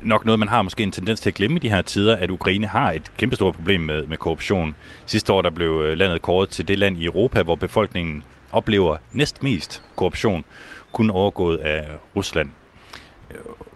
[0.03, 2.31] nok noget, man har måske en tendens til at glemme i de her tider, at
[2.31, 4.75] Ukraine har et kæmpestort problem med, med korruption.
[5.07, 9.43] Sidste år der blev landet kåret til det land i Europa, hvor befolkningen oplever næst
[9.43, 10.45] mest korruption,
[10.93, 11.87] kun overgået af
[12.17, 12.51] Rusland.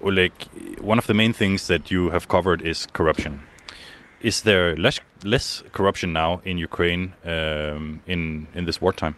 [0.01, 0.31] Oleg,
[0.83, 3.48] one of the main things that you have covered is corruption.
[4.21, 9.17] Is there less less corruption now in Ukraine um, in in this wartime?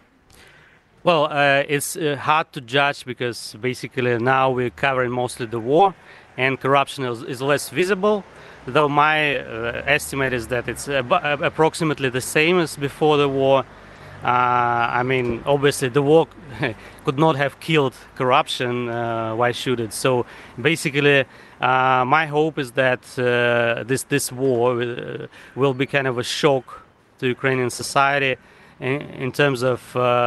[1.03, 5.95] Well, uh, it's uh, hard to judge because basically now we're covering mostly the war
[6.37, 8.23] and corruption is, is less visible.
[8.67, 13.65] Though my uh, estimate is that it's approximately the same as before the war.
[14.23, 16.27] Uh, I mean, obviously, the war
[17.05, 18.89] could not have killed corruption.
[18.89, 19.93] Uh, why should it?
[19.93, 20.25] So,
[20.61, 21.25] basically,
[21.59, 23.01] uh, my hope is that
[23.87, 24.75] this this war
[25.55, 26.83] will, be kind of a shock
[27.19, 28.37] to Ukrainian society
[28.79, 29.81] in, in terms of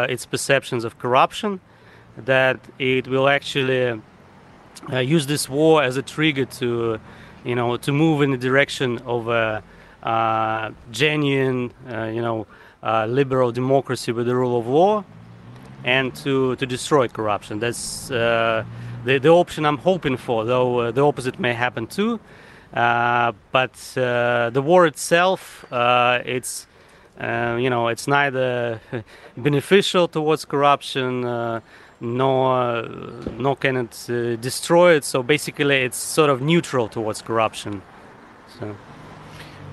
[0.09, 1.61] its perceptions of corruption,
[2.17, 4.01] that it will actually
[4.93, 6.99] uh, use this war as a trigger to,
[7.45, 9.63] you know, to move in the direction of a
[10.03, 12.47] uh, genuine, uh, you know,
[12.85, 15.05] uh, liberal democracy with the rule of law,
[15.85, 17.59] and to to destroy corruption.
[17.61, 18.65] That's uh,
[19.05, 20.45] the the option I'm hoping for.
[20.45, 22.21] Though the opposite may happen too.
[23.53, 25.65] but the war itself,
[26.27, 26.67] it's
[27.21, 28.81] uh, you know, it's neither
[29.37, 31.61] beneficial towards corruption, uh,
[32.01, 32.89] nor, uh,
[33.39, 35.05] nor can it uh, destroy it.
[35.05, 37.83] So basically, it's sort of neutral towards corruption.
[38.59, 38.75] So.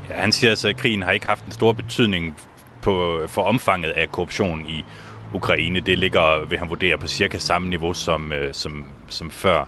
[0.09, 2.37] Ja, han siger altså, krigen har ikke haft en stor betydning
[2.81, 4.85] på, for omfanget af korruption i
[5.33, 5.79] Ukraine.
[5.79, 9.65] Det ligger, vil han vurdere, på cirka samme niveau som, uh, som, som før.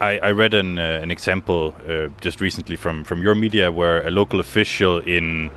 [0.00, 4.06] I, I read an, uh, an example uh, just recently from, from your media where
[4.06, 5.50] a local official in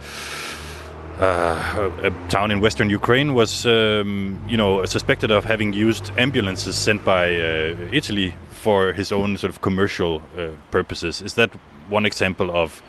[1.19, 6.75] uh, a town in western Ukraine was, um, you know, suspected of having used ambulances
[6.75, 11.21] sent by uh, Italy for his own sort of commercial uh, purposes.
[11.21, 11.49] Is that
[11.89, 12.81] one example of,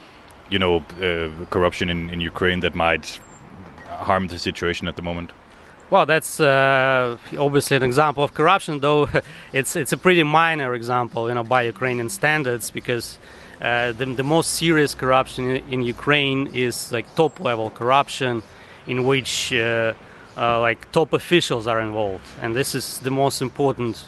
[0.50, 3.20] you know, uh, corruption in, in Ukraine that might
[3.86, 5.32] harm the situation at the moment?
[5.90, 9.08] Well, that's uh, obviously an example of corruption, though
[9.52, 13.18] it's it's a pretty minor example, you know, by Ukrainian standards, because
[13.62, 18.42] uh, the, the most serious corruption in, in, Ukraine is like top level corruption,
[18.86, 19.94] in which uh,
[20.36, 24.04] uh like top officials are involved, and this is the most important,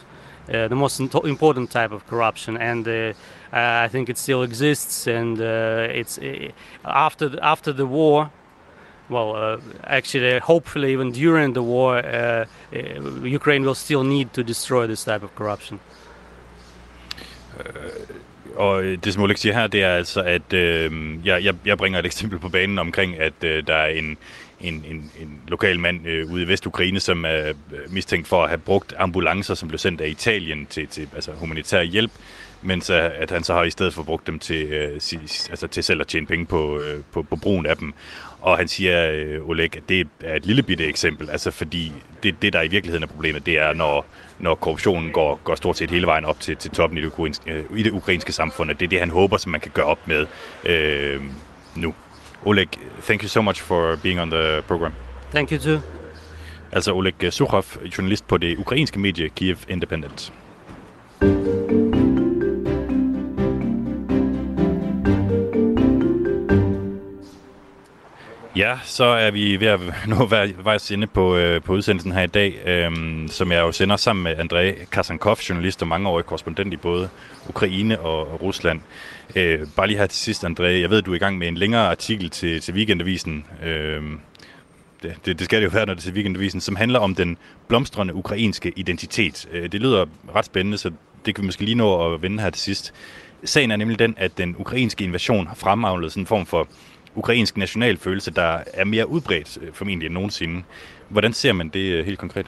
[0.49, 3.13] uh, the most important type of corruption, and uh,
[3.51, 6.19] I think it still exists, and it's
[6.85, 8.29] after the, after the war
[9.11, 14.43] well, uh, actually, hopefully, even during the war, uh, uh, Ukraine will still need to
[14.43, 15.79] destroy this type of corruption.
[18.55, 20.91] og det, som Oleg siger her, det er altså, at øh,
[21.25, 24.17] jeg, jeg bringer et eksempel på banen omkring, at øh, der er en,
[24.63, 27.53] en, en, en lokal mand øh, ude i Vestukraine, som er øh,
[27.89, 31.81] mistænkt for at have brugt ambulancer, som blev sendt af Italien til, til altså humanitær
[31.81, 32.11] hjælp,
[32.61, 34.93] mens at han så har i stedet for brugt dem til, øh,
[35.49, 37.93] altså til selv at tjene penge på, øh, på, på brugen af dem.
[38.41, 41.93] Og han siger, øh, Oleg, at det er et lille bitte eksempel, altså fordi
[42.23, 44.05] det, det der i virkeligheden er problemet, det er, når,
[44.39, 47.51] når korruptionen går, går stort set hele vejen op til, til toppen i det, ukrainske,
[47.51, 50.07] øh, i det ukrainske samfund, det er det, han håber, som man kan gøre op
[50.07, 50.25] med
[50.65, 51.21] øh,
[51.75, 51.93] nu.
[52.45, 52.67] Oleg,
[53.01, 54.93] thank you so much for being on the program.
[55.31, 55.79] Thank you too.
[56.71, 57.65] Altså Oleg Sukhov,
[57.97, 60.33] journalist på det ukrainske medie Kiev Independent.
[68.55, 70.25] Ja, så er vi ved at nå
[70.63, 72.91] vejs inde på, øh, på udsendelsen her i dag, øh,
[73.29, 77.09] som jeg jo sender sammen med André Kasankov, journalist og mangeårig korrespondent i både
[77.49, 78.81] Ukraine og, og Rusland.
[79.35, 81.57] Øh, bare lige her til sidst, André, jeg ved, du er i gang med en
[81.57, 83.45] længere artikel til, til Weekendavisen.
[83.63, 84.03] Øh,
[85.03, 87.15] det, det, det skal det jo være, når det er til Weekendavisen, som handler om
[87.15, 87.37] den
[87.67, 89.47] blomstrende ukrainske identitet.
[89.51, 90.91] Øh, det lyder ret spændende, så
[91.25, 92.93] det kan vi måske lige nå at vende her til sidst.
[93.43, 96.67] Sagen er nemlig den, at den ukrainske invasion har fremavlet sådan en form for
[97.15, 100.63] ukrainsk nationalfølelse, der er mere udbredt øh, formentlig end nogensinde.
[101.09, 102.45] Hvordan ser man det øh, helt konkret?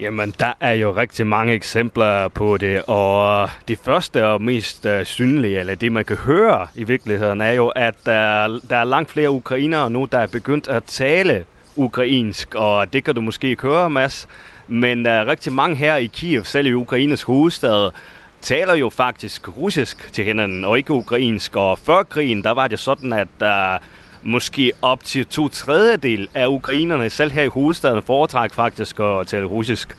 [0.00, 5.04] Jamen, der er jo rigtig mange eksempler på det, og det første og mest øh,
[5.04, 9.10] synlige, eller det man kan høre i virkeligheden, er jo, at der, der er langt
[9.10, 11.44] flere ukrainere nu, der er begyndt at tale
[11.76, 14.28] ukrainsk, og det kan du måske høre, Mads.
[14.68, 17.90] Men der er rigtig mange her i Kiev, selv i Ukraines hovedstad,
[18.44, 21.56] taler jo faktisk russisk til hinanden, og ikke ukrainsk.
[21.56, 23.78] Og før krigen, der var det sådan, at der
[24.22, 29.44] måske op til to tredjedel af ukrainerne, selv her i hovedstaden, foretræk faktisk at tale
[29.44, 29.96] russisk.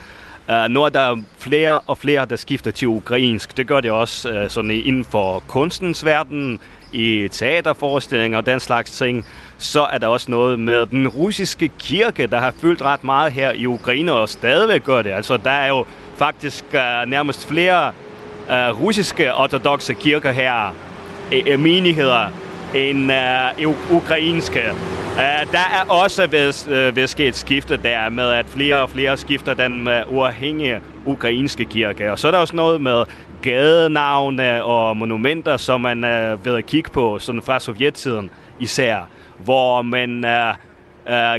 [0.49, 3.57] Uh, nu er der flere og flere, der skifter til ukrainsk.
[3.57, 6.59] Det gør det også uh, sådan inden for kunstens verden,
[6.91, 9.25] i teaterforestillinger og den slags ting.
[9.57, 13.51] Så er der også noget med den russiske kirke, der har fyldt ret meget her
[13.51, 15.11] i Ukraine og stadigvæk gør det.
[15.11, 15.85] Altså, der er jo
[16.17, 17.91] faktisk uh, nærmest flere
[18.49, 20.75] uh, russiske ortodoxe kirker her,
[21.53, 22.27] uh, menigheder,
[22.73, 23.11] end
[23.91, 24.61] ukrainske.
[25.51, 29.53] Der er også ved, uh, ved sket skifte der med, at flere og flere skifter
[29.53, 32.11] den uh, uafhængige ukrainske kirke.
[32.11, 33.03] Og så er der også noget med
[33.41, 38.29] gadenavne og monumenter, som man uh, ved at kigge på, sådan fra sovjettiden
[38.59, 38.97] især,
[39.37, 40.25] hvor man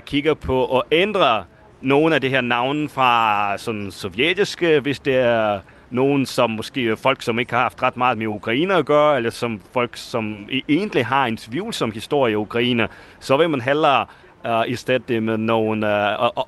[0.07, 1.45] kigger på at ændre
[1.81, 5.59] nogle af de her navne fra sådan sovjetiske, hvis det er
[5.91, 9.16] nogen, som måske øh, folk, som ikke har haft ret meget med Ukraine at gøre,
[9.16, 12.89] eller som folk, som e- egentlig har en tvivlsom historie i Ukraine,
[13.20, 14.07] så vil man hellere
[14.45, 15.91] uh, i stedet med nogen, uh,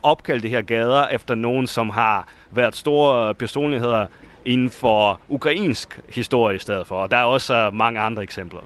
[0.03, 4.07] opkalde de her gader efter nogen, som har været store personligheder
[4.45, 6.95] inden for ukrainsk historie i stedet for.
[6.95, 8.61] Og der er også uh, mange andre eksempler.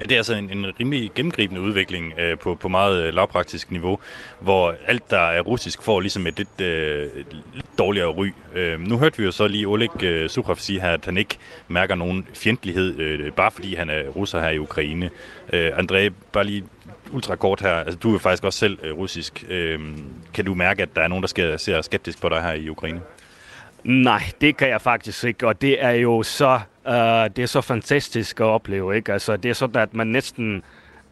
[0.00, 3.70] Ja, det er altså en, en rimelig gennemgribende udvikling øh, på, på meget øh, lavpraktisk
[3.70, 3.98] niveau,
[4.40, 7.08] hvor alt, der er russisk, får ligesom et lidt, øh,
[7.54, 8.32] lidt dårligere ry.
[8.54, 11.38] Øh, nu hørte vi jo så lige Oleg øh, Sukhov sige her, at han ikke
[11.68, 15.10] mærker nogen fjendtlighed, øh, bare fordi han er russer her i Ukraine.
[15.52, 16.64] Øh, André, bare lige
[17.12, 17.74] ultra kort her.
[17.74, 19.44] Altså, du er faktisk også selv øh, russisk.
[19.48, 19.80] Øh,
[20.34, 22.68] kan du mærke, at der er nogen, der skal, ser skeptisk på dig her i
[22.68, 23.00] Ukraine?
[23.84, 26.94] Nej, det kan jeg faktisk ikke, og det er jo så, øh,
[27.36, 29.12] det er så fantastisk at opleve, ikke?
[29.12, 30.62] Altså, det er sådan, at man næsten,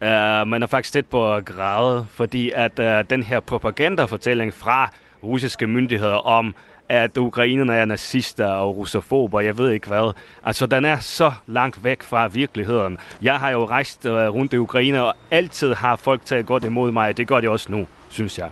[0.01, 4.91] øh, man er faktisk tæt på at græde, fordi at øh, den her propagandafortælling fra
[5.23, 6.55] russiske myndigheder om,
[6.89, 10.13] at ukrainerne er nazister og russofober, jeg ved ikke hvad.
[10.43, 12.97] Altså, den er så langt væk fra virkeligheden.
[13.21, 16.91] Jeg har jo rejst øh, rundt i Ukraine, og altid har folk taget godt imod
[16.91, 17.17] mig.
[17.17, 18.49] Det gør de også nu, synes jeg.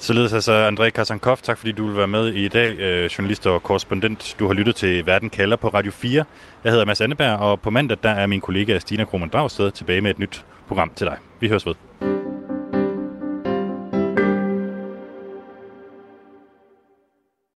[0.00, 3.62] Således altså André Kasankov, tak fordi du vil være med i dag, øh, journalist og
[3.62, 4.36] korrespondent.
[4.38, 6.24] Du har lyttet til Verden kalder på Radio 4.
[6.64, 10.00] Jeg hedder Mads Anneberg, og på mandag der er min kollega Stina Krohmann Dragsted tilbage
[10.00, 11.16] med et nyt program til dig.
[11.40, 12.17] Vi høres ved.